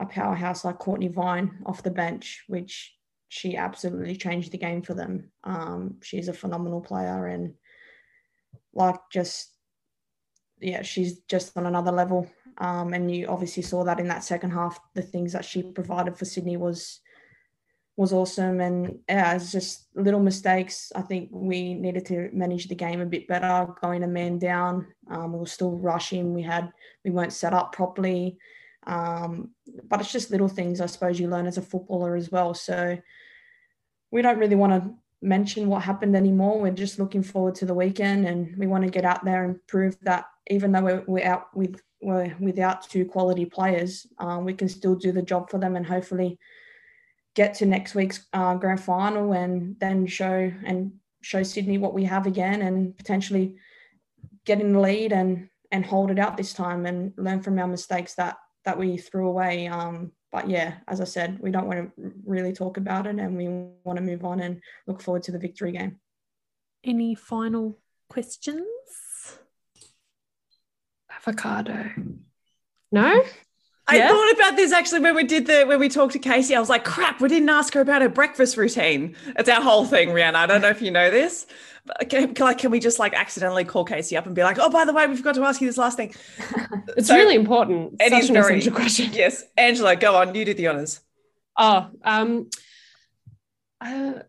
a 0.00 0.06
powerhouse 0.06 0.64
like 0.64 0.78
Courtney 0.78 1.08
Vine 1.08 1.58
off 1.66 1.82
the 1.82 1.90
bench, 1.90 2.44
which 2.46 2.94
she 3.28 3.56
absolutely 3.56 4.16
changed 4.16 4.52
the 4.52 4.58
game 4.58 4.80
for 4.80 4.94
them. 4.94 5.30
Um, 5.44 5.96
she's 6.02 6.28
a 6.28 6.32
phenomenal 6.32 6.80
player 6.80 7.26
and 7.26 7.54
like 8.72 9.00
just 9.12 9.50
yeah, 10.60 10.82
she's 10.82 11.18
just 11.20 11.56
on 11.56 11.66
another 11.66 11.92
level. 11.92 12.28
Um, 12.58 12.92
and 12.92 13.10
you 13.14 13.26
obviously 13.26 13.62
saw 13.62 13.84
that 13.84 14.00
in 14.00 14.08
that 14.08 14.24
second 14.24 14.50
half. 14.50 14.80
The 14.94 15.02
things 15.02 15.32
that 15.32 15.44
she 15.44 15.62
provided 15.62 16.16
for 16.16 16.24
Sydney 16.24 16.56
was 16.56 17.00
was 17.96 18.12
awesome. 18.12 18.60
And 18.60 19.00
yeah, 19.08 19.34
it's 19.34 19.50
just 19.50 19.88
little 19.94 20.20
mistakes. 20.20 20.92
I 20.94 21.02
think 21.02 21.30
we 21.32 21.74
needed 21.74 22.06
to 22.06 22.30
manage 22.32 22.68
the 22.68 22.76
game 22.76 23.00
a 23.00 23.06
bit 23.06 23.26
better, 23.26 23.74
going 23.80 24.04
a 24.04 24.06
man 24.06 24.38
down. 24.38 24.86
Um, 25.10 25.32
we 25.32 25.40
were 25.40 25.46
still 25.46 25.72
rushing. 25.72 26.32
We 26.32 26.42
had 26.42 26.72
we 27.04 27.10
weren't 27.10 27.32
set 27.32 27.52
up 27.52 27.72
properly. 27.72 28.38
Um, 28.86 29.50
but 29.88 30.00
it's 30.00 30.12
just 30.12 30.30
little 30.30 30.48
things 30.48 30.80
I 30.80 30.86
suppose 30.86 31.18
you 31.18 31.28
learn 31.28 31.46
as 31.46 31.58
a 31.58 31.62
footballer 31.62 32.16
as 32.16 32.30
well. 32.30 32.54
So 32.54 32.98
we 34.10 34.22
don't 34.22 34.38
really 34.38 34.56
want 34.56 34.72
to 34.72 34.94
mention 35.20 35.68
what 35.68 35.82
happened 35.82 36.16
anymore. 36.16 36.60
We're 36.60 36.70
just 36.70 36.98
looking 36.98 37.22
forward 37.22 37.56
to 37.56 37.66
the 37.66 37.74
weekend 37.74 38.26
and 38.26 38.56
we 38.56 38.66
want 38.66 38.84
to 38.84 38.90
get 38.90 39.04
out 39.04 39.24
there 39.24 39.44
and 39.44 39.64
prove 39.66 39.98
that 40.02 40.26
even 40.50 40.72
though 40.72 40.82
we're, 40.82 41.04
we're 41.06 41.26
out 41.26 41.48
with 41.54 41.80
we're 42.00 42.36
without 42.38 42.88
two 42.88 43.04
quality 43.04 43.44
players, 43.44 44.06
um, 44.18 44.44
we 44.44 44.54
can 44.54 44.68
still 44.68 44.94
do 44.94 45.10
the 45.12 45.22
job 45.22 45.50
for 45.50 45.58
them 45.58 45.74
and 45.76 45.84
hopefully 45.84 46.38
get 47.34 47.54
to 47.54 47.66
next 47.66 47.94
week's 47.94 48.26
uh, 48.32 48.54
grand 48.54 48.80
final 48.80 49.32
and 49.32 49.78
then 49.80 50.06
show 50.06 50.52
and 50.64 50.92
show 51.22 51.42
Sydney 51.42 51.78
what 51.78 51.94
we 51.94 52.04
have 52.04 52.26
again 52.26 52.62
and 52.62 52.96
potentially 52.96 53.56
get 54.44 54.60
in 54.60 54.72
the 54.72 54.80
lead 54.80 55.12
and 55.12 55.48
and 55.70 55.84
hold 55.84 56.10
it 56.10 56.18
out 56.18 56.36
this 56.36 56.54
time 56.54 56.86
and 56.86 57.12
learn 57.16 57.42
from 57.42 57.58
our 57.58 57.66
mistakes 57.66 58.14
that 58.14 58.36
that 58.64 58.78
we 58.78 58.96
threw 58.96 59.28
away. 59.28 59.66
Um, 59.66 60.12
but 60.30 60.48
yeah, 60.48 60.74
as 60.86 61.00
I 61.00 61.04
said, 61.04 61.38
we 61.40 61.50
don't 61.50 61.66
want 61.66 61.96
to 61.96 62.12
really 62.24 62.52
talk 62.52 62.76
about 62.76 63.06
it 63.06 63.18
and 63.18 63.36
we 63.36 63.48
want 63.84 63.96
to 63.96 64.02
move 64.02 64.24
on 64.24 64.40
and 64.40 64.60
look 64.86 65.00
forward 65.00 65.22
to 65.24 65.32
the 65.32 65.38
victory 65.38 65.72
game. 65.72 66.00
Any 66.84 67.14
final 67.14 67.78
questions? 68.10 68.66
Avocado. 71.18 71.90
No? 72.90 73.22
I 73.90 73.96
yeah? 73.96 74.08
thought 74.08 74.32
about 74.32 74.56
this 74.56 74.70
actually 74.70 75.00
when 75.00 75.14
we 75.14 75.24
did 75.24 75.46
the 75.46 75.64
when 75.64 75.80
we 75.80 75.88
talked 75.88 76.12
to 76.12 76.18
Casey. 76.18 76.54
I 76.54 76.60
was 76.60 76.68
like, 76.68 76.84
crap, 76.84 77.20
we 77.20 77.28
didn't 77.28 77.48
ask 77.48 77.72
her 77.72 77.80
about 77.80 78.02
her 78.02 78.08
breakfast 78.08 78.56
routine. 78.58 79.16
It's 79.36 79.48
our 79.48 79.62
whole 79.62 79.86
thing, 79.86 80.10
Rhianna. 80.10 80.34
I 80.34 80.46
don't 80.46 80.60
know 80.60 80.68
if 80.68 80.82
you 80.82 80.90
know 80.90 81.10
this. 81.10 81.46
But 81.86 82.10
can, 82.10 82.34
like, 82.38 82.58
can 82.58 82.70
we 82.70 82.80
just 82.80 82.98
like 82.98 83.14
accidentally 83.14 83.64
call 83.64 83.84
Casey 83.84 84.16
up 84.16 84.26
and 84.26 84.34
be 84.34 84.42
like, 84.42 84.58
oh, 84.58 84.68
by 84.68 84.84
the 84.84 84.92
way, 84.92 85.06
we 85.06 85.16
forgot 85.16 85.36
to 85.36 85.44
ask 85.44 85.62
you 85.62 85.66
this 85.66 85.78
last 85.78 85.96
thing. 85.96 86.14
it's 86.98 87.08
so, 87.08 87.16
really 87.16 87.34
important. 87.34 87.94
It 87.98 88.10
Such 88.10 88.24
is 88.24 88.28
an 88.28 88.34
very, 88.34 88.58
essential 88.58 88.76
question. 88.76 89.10
Yes, 89.14 89.44
Angela, 89.56 89.96
go 89.96 90.16
on. 90.16 90.34
You 90.34 90.44
do 90.44 90.52
the 90.52 90.66
honors. 90.66 91.00
Oh, 91.56 91.88
um, 92.04 92.50
uh, 93.80 93.86
yeah. 93.86 94.22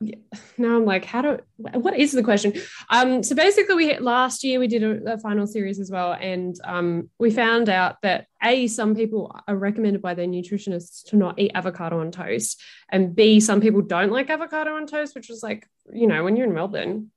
Now 0.00 0.76
I'm 0.76 0.84
like, 0.84 1.06
how 1.06 1.22
do 1.22 1.38
what 1.56 1.96
is 1.96 2.12
the 2.12 2.22
question? 2.22 2.52
Um, 2.90 3.22
so 3.22 3.34
basically, 3.34 3.74
we 3.74 3.98
last 3.98 4.44
year 4.44 4.58
we 4.58 4.66
did 4.66 4.82
a, 4.82 5.14
a, 5.14 5.18
final 5.18 5.46
series 5.46 5.80
as 5.80 5.90
well, 5.90 6.12
and 6.12 6.54
um, 6.64 7.08
we 7.18 7.30
found 7.30 7.70
out 7.70 7.96
that 8.02 8.26
a 8.42 8.66
some 8.66 8.94
people 8.94 9.34
are 9.48 9.56
recommended 9.56 10.02
by 10.02 10.12
their 10.12 10.26
nutritionists 10.26 11.04
to 11.06 11.16
not 11.16 11.38
eat 11.38 11.52
avocado 11.54 12.00
on 12.00 12.10
toast, 12.10 12.62
and 12.90 13.16
b 13.16 13.40
some 13.40 13.60
people 13.62 13.80
don't 13.80 14.12
like 14.12 14.28
avocado 14.28 14.76
on 14.76 14.86
toast, 14.86 15.14
which 15.14 15.30
was 15.30 15.42
like, 15.42 15.66
you 15.90 16.06
know, 16.06 16.22
when 16.24 16.36
you're 16.36 16.46
in 16.46 16.54
Melbourne, 16.54 17.10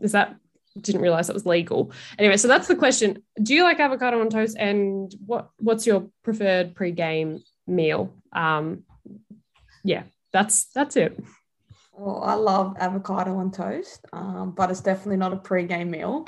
is 0.00 0.12
that 0.12 0.34
didn't 0.80 1.02
realize 1.02 1.26
that 1.26 1.34
was 1.34 1.44
legal. 1.44 1.92
Anyway, 2.18 2.38
so 2.38 2.48
that's 2.48 2.66
the 2.66 2.76
question: 2.76 3.22
Do 3.42 3.54
you 3.54 3.62
like 3.62 3.78
avocado 3.78 4.20
on 4.20 4.30
toast, 4.30 4.56
and 4.58 5.14
what 5.26 5.50
what's 5.58 5.86
your 5.86 6.08
preferred 6.22 6.74
pre-game 6.74 7.42
meal? 7.66 8.14
Um, 8.32 8.84
yeah, 9.84 10.04
that's 10.32 10.64
that's 10.72 10.96
it. 10.96 11.22
Well, 11.92 12.22
I 12.24 12.34
love 12.34 12.76
avocado 12.78 13.36
on 13.36 13.50
toast, 13.50 14.04
um, 14.12 14.52
but 14.52 14.70
it's 14.70 14.80
definitely 14.80 15.18
not 15.18 15.32
a 15.32 15.36
pre-game 15.36 15.90
meal. 15.90 16.26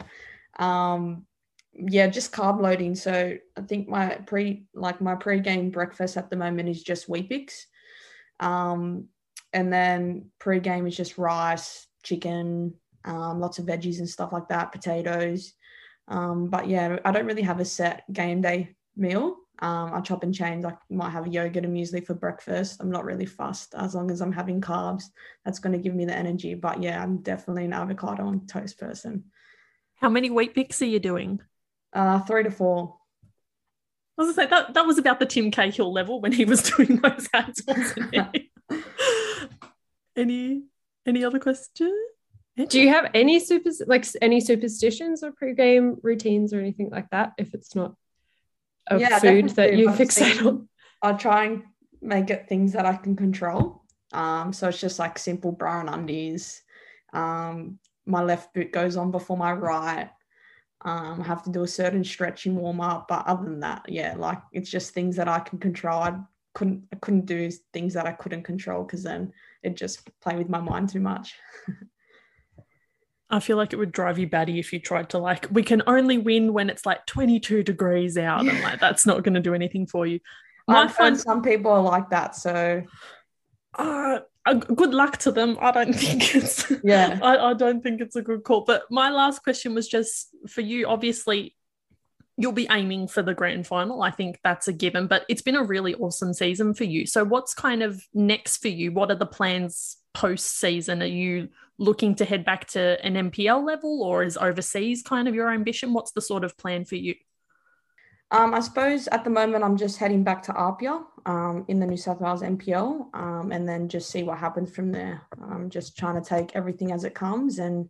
Um, 0.59 1.27
yeah, 1.73 2.07
just 2.07 2.33
carb 2.33 2.61
loading. 2.61 2.95
So 2.95 3.37
I 3.57 3.61
think 3.63 3.89
my 3.89 4.17
pre 4.27 4.67
like 4.75 5.01
my 5.01 5.15
pre-game 5.15 5.71
breakfast 5.71 6.17
at 6.17 6.31
the 6.31 6.37
moment 6.37 6.69
is 6.69 6.83
just 6.83 7.09
Weet-Bix. 7.09 7.65
Um, 8.41 9.09
and 9.53 9.73
then 9.73 10.31
pre-game 10.39 10.87
is 10.87 10.97
just 10.97 11.19
rice, 11.19 11.87
chicken, 12.03 12.75
um, 13.05 13.41
lots 13.41 13.59
of 13.59 13.67
veggies 13.67 13.99
and 13.99 14.09
stuff 14.09 14.33
like 14.33 14.49
that, 14.49 14.73
potatoes. 14.73 15.55
Um, 16.09 16.49
but 16.51 16.69
yeah, 16.69 16.99
I 17.05 17.11
don't 17.13 17.27
really 17.27 17.43
have 17.43 17.61
a 17.61 17.65
set 17.65 18.05
game 18.13 18.43
day 18.43 18.77
meal. 18.97 19.37
Um, 19.61 19.95
I 19.95 20.01
chop 20.01 20.25
and 20.25 20.35
change. 20.35 20.65
I 20.65 20.75
might 20.91 21.11
have 21.11 21.29
yogurt 21.29 21.65
and 21.65 21.77
muesli 21.77 22.05
for 22.05 22.15
breakfast. 22.15 22.79
I'm 22.81 22.91
not 22.91 23.05
really 23.05 23.27
fussed 23.27 23.75
as 23.75 23.95
long 23.95 24.11
as 24.11 24.21
I'm 24.21 24.33
having 24.33 24.61
carbs. 24.61 25.05
That's 25.45 25.61
going 25.61 25.73
to 25.73 25.79
give 25.79 25.95
me 25.95 26.05
the 26.05 26.15
energy. 26.15 26.55
But 26.55 26.83
yeah, 26.83 27.03
I'm 27.03 27.19
definitely 27.19 27.65
an 27.65 27.73
avocado 27.73 28.29
and 28.29 28.49
toast 28.49 28.79
person. 28.79 29.25
How 29.97 30.09
many 30.09 30.29
Weet-Bix 30.29 30.83
are 30.83 30.87
you 30.87 30.99
doing? 30.99 31.41
Uh, 31.93 32.21
three 32.21 32.43
to 32.43 32.51
four. 32.51 32.97
I 34.17 34.23
was 34.23 34.37
gonna 34.37 34.47
say 34.47 34.51
that 34.51 34.75
that 34.75 34.87
was 34.87 34.99
about 34.99 35.19
the 35.19 35.27
Tim 35.27 35.51
Cahill 35.51 35.93
level 35.93 36.21
when 36.21 36.33
he 36.33 36.45
was 36.45 36.63
doing 36.77 36.97
those 36.97 37.29
ads, 37.33 37.63
wasn't 37.67 38.15
it? 38.15 38.47
any 40.17 40.65
any 41.07 41.25
other 41.25 41.39
questions? 41.39 41.93
Do 42.69 42.81
you 42.81 42.89
have 42.89 43.11
any 43.15 43.41
super 43.41 43.71
like 43.87 44.07
any 44.23 44.41
superstitions 44.41 45.25
or 45.25 45.33
pre-game 45.33 45.97
routines 46.03 46.53
or 46.53 46.61
anything 46.61 46.91
like 46.91 47.11
that? 47.11 47.33
If 47.39 47.55
it's 47.55 47.75
not 47.75 47.95
a 48.89 48.99
yeah, 48.99 49.19
food 49.19 49.51
that 49.51 49.77
you 49.77 49.89
fixate 49.89 50.45
on, 50.45 50.69
I'll 51.03 51.19
try 51.19 51.45
and 51.45 51.63
make 52.01 52.31
it 52.31 52.49
things 52.49 52.73
that 52.73 52.87
I 52.87 52.97
can 52.97 53.17
control. 53.17 53.83
Um, 54.13 54.53
so 54.53 54.69
it's 54.69 54.81
just 54.81 54.99
like 54.99 55.19
simple 55.19 55.53
bra 55.53 55.81
and 55.81 55.91
undies. 55.91 56.63
Um, 57.13 57.79
my 58.07 58.23
left 58.23 58.55
boot 58.55 58.73
goes 58.73 58.97
on 58.97 59.11
before 59.11 59.37
my 59.37 59.53
right. 59.53 60.11
Um, 60.85 61.23
I 61.23 61.25
have 61.25 61.43
to 61.45 61.51
do 61.51 61.63
a 61.63 61.69
certain 61.69 62.05
stretching 62.05 62.57
warm 62.57 62.81
up, 62.81 63.09
but 63.09 63.27
other 63.27 63.45
than 63.45 63.61
that, 63.61 63.87
yeah, 63.89 64.15
like 64.17 64.39
it's 64.53 64.71
just 64.71 64.93
things 64.93 65.17
that 65.17 65.29
I 65.29 65.41
can 65.41 65.59
control. 65.59 66.03
I 66.03 66.19
couldn't 66.55 66.85
I 66.93 66.97
couldn't 66.97 67.27
do 67.27 67.51
things 67.73 67.95
that 67.95 68.07
I 68.07 68.13
couldn't 68.13 68.43
control 68.43 68.85
because 68.85 69.03
then 69.03 69.33
it 69.63 69.77
just 69.77 70.09
play 70.21 70.37
with 70.37 70.49
my 70.49 70.61
mind 70.61 70.91
too 70.91 71.01
much. 71.01 71.35
I 73.35 73.41
feel 73.41 73.57
like 73.57 73.73
it 73.73 73.77
would 73.77 73.91
drive 73.91 74.19
you 74.19 74.29
batty 74.29 74.61
if 74.61 74.73
you 74.73 74.79
tried 74.79 75.11
to 75.11 75.19
like 75.19 75.49
we 75.51 75.65
can 75.65 75.83
only 75.89 76.19
win 76.19 76.53
when 76.53 76.71
it's 76.71 76.87
like 76.87 77.05
22 77.07 77.65
degrees 77.65 78.17
out 78.17 78.47
and 78.47 78.61
like 78.63 78.79
that's 78.79 79.07
not 79.07 79.25
going 79.25 79.35
to 79.35 79.41
do 79.41 79.55
anything 79.55 79.87
for 79.87 80.07
you. 80.07 80.21
My 80.69 80.87
fun- 80.87 81.17
some 81.17 81.43
people 81.43 81.73
are 81.73 81.83
like 81.83 82.11
that, 82.11 82.37
so 82.37 82.85
uh, 83.77 84.19
uh, 84.47 84.55
good 84.55 84.95
luck 84.95 85.17
to 85.19 85.33
them. 85.33 85.59
I 85.61 85.73
don't 85.73 85.93
think 86.05 86.35
it's 86.35 86.71
yeah. 86.85 87.19
I, 87.23 87.51
I 87.51 87.55
don't 87.55 87.83
think 87.83 88.01
it's 88.01 88.17
a 88.17 88.23
good 88.23 88.45
call. 88.45 88.63
But 88.63 88.85
my 88.89 89.11
last 89.11 89.43
question 89.43 89.75
was 89.75 89.89
just 89.89 90.29
for 90.49 90.61
you. 90.61 90.87
Obviously, 90.87 91.57
you'll 92.37 92.53
be 92.53 92.69
aiming 92.71 93.09
for 93.09 93.23
the 93.23 93.35
grand 93.35 93.67
final. 93.67 94.03
I 94.03 94.13
think 94.13 94.39
that's 94.45 94.69
a 94.69 94.73
given. 94.73 95.09
But 95.09 95.25
it's 95.29 95.43
been 95.43 95.57
a 95.57 95.65
really 95.65 95.95
awesome 95.97 96.33
season 96.33 96.73
for 96.73 96.85
you. 96.85 97.05
So 97.07 97.25
what's 97.25 97.53
kind 97.53 97.83
of 97.83 98.01
next 98.15 98.59
for 98.59 98.69
you? 98.69 98.93
What 98.93 99.11
are 99.11 99.17
the 99.17 99.27
plans 99.27 99.97
post 100.15 100.59
season? 100.59 101.03
Are 101.03 101.07
you 101.07 101.49
looking 101.79 102.15
to 102.17 102.25
head 102.25 102.45
back 102.45 102.67
to 102.69 103.05
an 103.05 103.15
NPL 103.31 103.65
level, 103.65 104.03
or 104.03 104.23
is 104.23 104.37
overseas 104.37 105.03
kind 105.03 105.29
of 105.29 105.35
your 105.35 105.51
ambition? 105.51 105.93
What's 105.93 106.13
the 106.13 106.21
sort 106.21 106.45
of 106.45 106.57
plan 106.57 106.85
for 106.85 106.97
you? 106.97 107.15
Um, 108.31 108.53
I 108.53 108.61
suppose 108.61 109.07
at 109.09 109.23
the 109.23 109.31
moment 109.31 109.63
I'm 109.63 109.77
just 109.77 109.99
heading 109.99 110.25
back 110.25 110.43
to 110.45 110.53
Apia 110.53 111.05
um, 111.25 111.65
in 111.69 111.79
the 111.79 111.87
New 111.87 111.97
South 111.97 112.21
Wales 112.21 112.43
NPL 112.43 113.15
um, 113.15 113.53
and 113.53 113.69
then 113.69 113.89
just 113.89 114.11
see 114.11 114.25
what 114.25 114.39
happens 114.39 114.75
from 114.75 114.91
there. 114.91 115.23
I'm 115.41 115.71
just 115.71 115.97
trying 115.97 116.21
to 116.21 116.29
take 116.29 116.57
everything 116.57 116.91
as 116.91 117.05
it 117.05 117.15
comes 117.15 117.61
and 117.61 117.89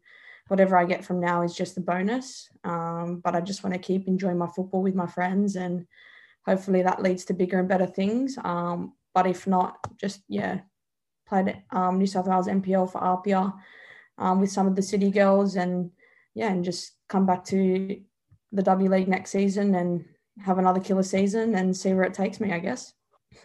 whatever 0.48 0.76
I 0.76 0.84
get 0.84 1.04
from 1.04 1.20
now 1.20 1.42
is 1.42 1.54
just 1.54 1.78
a 1.78 1.80
bonus. 1.80 2.50
Um, 2.62 3.22
but 3.24 3.34
I 3.34 3.40
just 3.40 3.64
want 3.64 3.72
to 3.72 3.80
keep 3.80 4.06
enjoying 4.06 4.36
my 4.36 4.48
football 4.48 4.82
with 4.82 4.94
my 4.94 5.06
friends 5.06 5.56
and 5.56 5.86
hopefully 6.44 6.82
that 6.82 7.02
leads 7.02 7.24
to 7.26 7.32
bigger 7.32 7.58
and 7.58 7.68
better 7.68 7.86
things. 7.86 8.36
Um, 8.44 8.92
but 9.14 9.26
if 9.26 9.46
not, 9.46 9.78
just, 9.98 10.20
yeah, 10.28 10.60
played 11.26 11.56
um, 11.70 11.98
New 11.98 12.06
South 12.06 12.26
Wales 12.26 12.48
NPL 12.48 12.90
for 12.90 13.02
Apia 13.02 13.52
with 14.38 14.50
some 14.50 14.66
of 14.66 14.76
the 14.76 14.82
city 14.82 15.10
girls 15.10 15.56
and, 15.56 15.90
yeah, 16.34 16.50
and 16.50 16.64
just 16.64 16.92
come 17.08 17.26
back 17.26 17.44
to 17.46 18.00
the 18.52 18.62
W 18.62 18.90
League 18.90 19.08
next 19.08 19.30
season 19.30 19.74
and 19.74 20.04
have 20.40 20.58
another 20.58 20.80
killer 20.80 21.02
season 21.02 21.54
and 21.54 21.76
see 21.76 21.92
where 21.92 22.04
it 22.04 22.14
takes 22.14 22.40
me, 22.40 22.52
I 22.52 22.58
guess. 22.58 22.92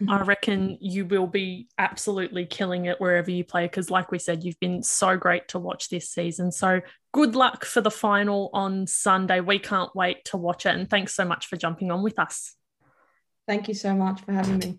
I 0.08 0.22
reckon 0.22 0.78
you 0.80 1.04
will 1.04 1.26
be 1.26 1.68
absolutely 1.78 2.46
killing 2.46 2.86
it 2.86 3.00
wherever 3.00 3.30
you 3.30 3.44
play 3.44 3.64
because, 3.66 3.90
like 3.90 4.10
we 4.10 4.18
said, 4.18 4.44
you've 4.44 4.60
been 4.60 4.82
so 4.82 5.16
great 5.16 5.48
to 5.48 5.58
watch 5.58 5.88
this 5.88 6.08
season. 6.08 6.52
So, 6.52 6.80
good 7.12 7.34
luck 7.34 7.64
for 7.64 7.80
the 7.80 7.90
final 7.90 8.50
on 8.52 8.86
Sunday. 8.86 9.40
We 9.40 9.58
can't 9.58 9.94
wait 9.94 10.24
to 10.26 10.36
watch 10.36 10.66
it. 10.66 10.74
And 10.74 10.88
thanks 10.88 11.14
so 11.14 11.24
much 11.24 11.46
for 11.46 11.56
jumping 11.56 11.90
on 11.90 12.02
with 12.02 12.18
us. 12.18 12.54
Thank 13.46 13.68
you 13.68 13.74
so 13.74 13.94
much 13.94 14.20
for 14.20 14.32
having 14.32 14.58
me. 14.58 14.76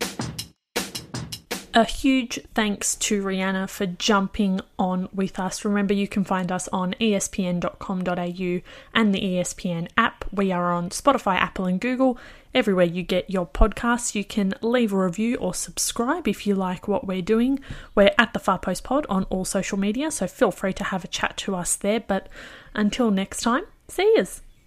A 1.74 1.86
huge 1.86 2.38
thanks 2.54 2.96
to 2.96 3.24
Rhianna 3.24 3.70
for 3.70 3.86
jumping 3.86 4.60
on 4.78 5.08
with 5.14 5.40
us. 5.40 5.64
Remember, 5.64 5.94
you 5.94 6.06
can 6.06 6.26
find 6.26 6.52
us 6.52 6.68
on 6.68 6.96
espn.com.au 7.00 8.62
and 8.94 9.16
the 9.16 9.22
ESPN 9.22 9.88
app. 9.96 10.26
We 10.34 10.52
are 10.52 10.74
on 10.74 10.90
Spotify, 10.90 11.36
Apple, 11.36 11.66
and 11.66 11.80
Google. 11.80 12.18
Everywhere 12.54 12.86
you 12.86 13.04
get 13.04 13.30
your 13.30 13.48
podcasts, 13.48 14.16
you 14.16 14.26
can 14.26 14.54
leave 14.62 14.92
a 14.92 14.98
review 14.98 15.38
or 15.38 15.54
subscribe 15.54 16.28
if 16.28 16.46
you 16.46 16.56
like 16.56 16.90
what 16.90 17.08
we're 17.08 17.22
doing. 17.22 17.62
We're 17.96 18.12
at 18.18 18.34
the 18.34 18.40
Far 18.40 18.60
Post 18.60 18.84
Pod 18.84 19.06
on 19.08 19.24
all 19.26 19.46
social 19.46 19.80
media, 19.80 20.12
so 20.12 20.28
feel 20.28 20.52
free 20.52 20.74
to 20.74 20.84
have 20.84 21.06
a 21.06 21.08
chat 21.08 21.38
to 21.38 21.56
us 21.56 21.78
there. 21.78 22.02
But 22.02 22.28
until 22.74 23.12
next 23.12 23.44
time, 23.44 23.64
see 23.88 24.14
yous. 24.18 24.42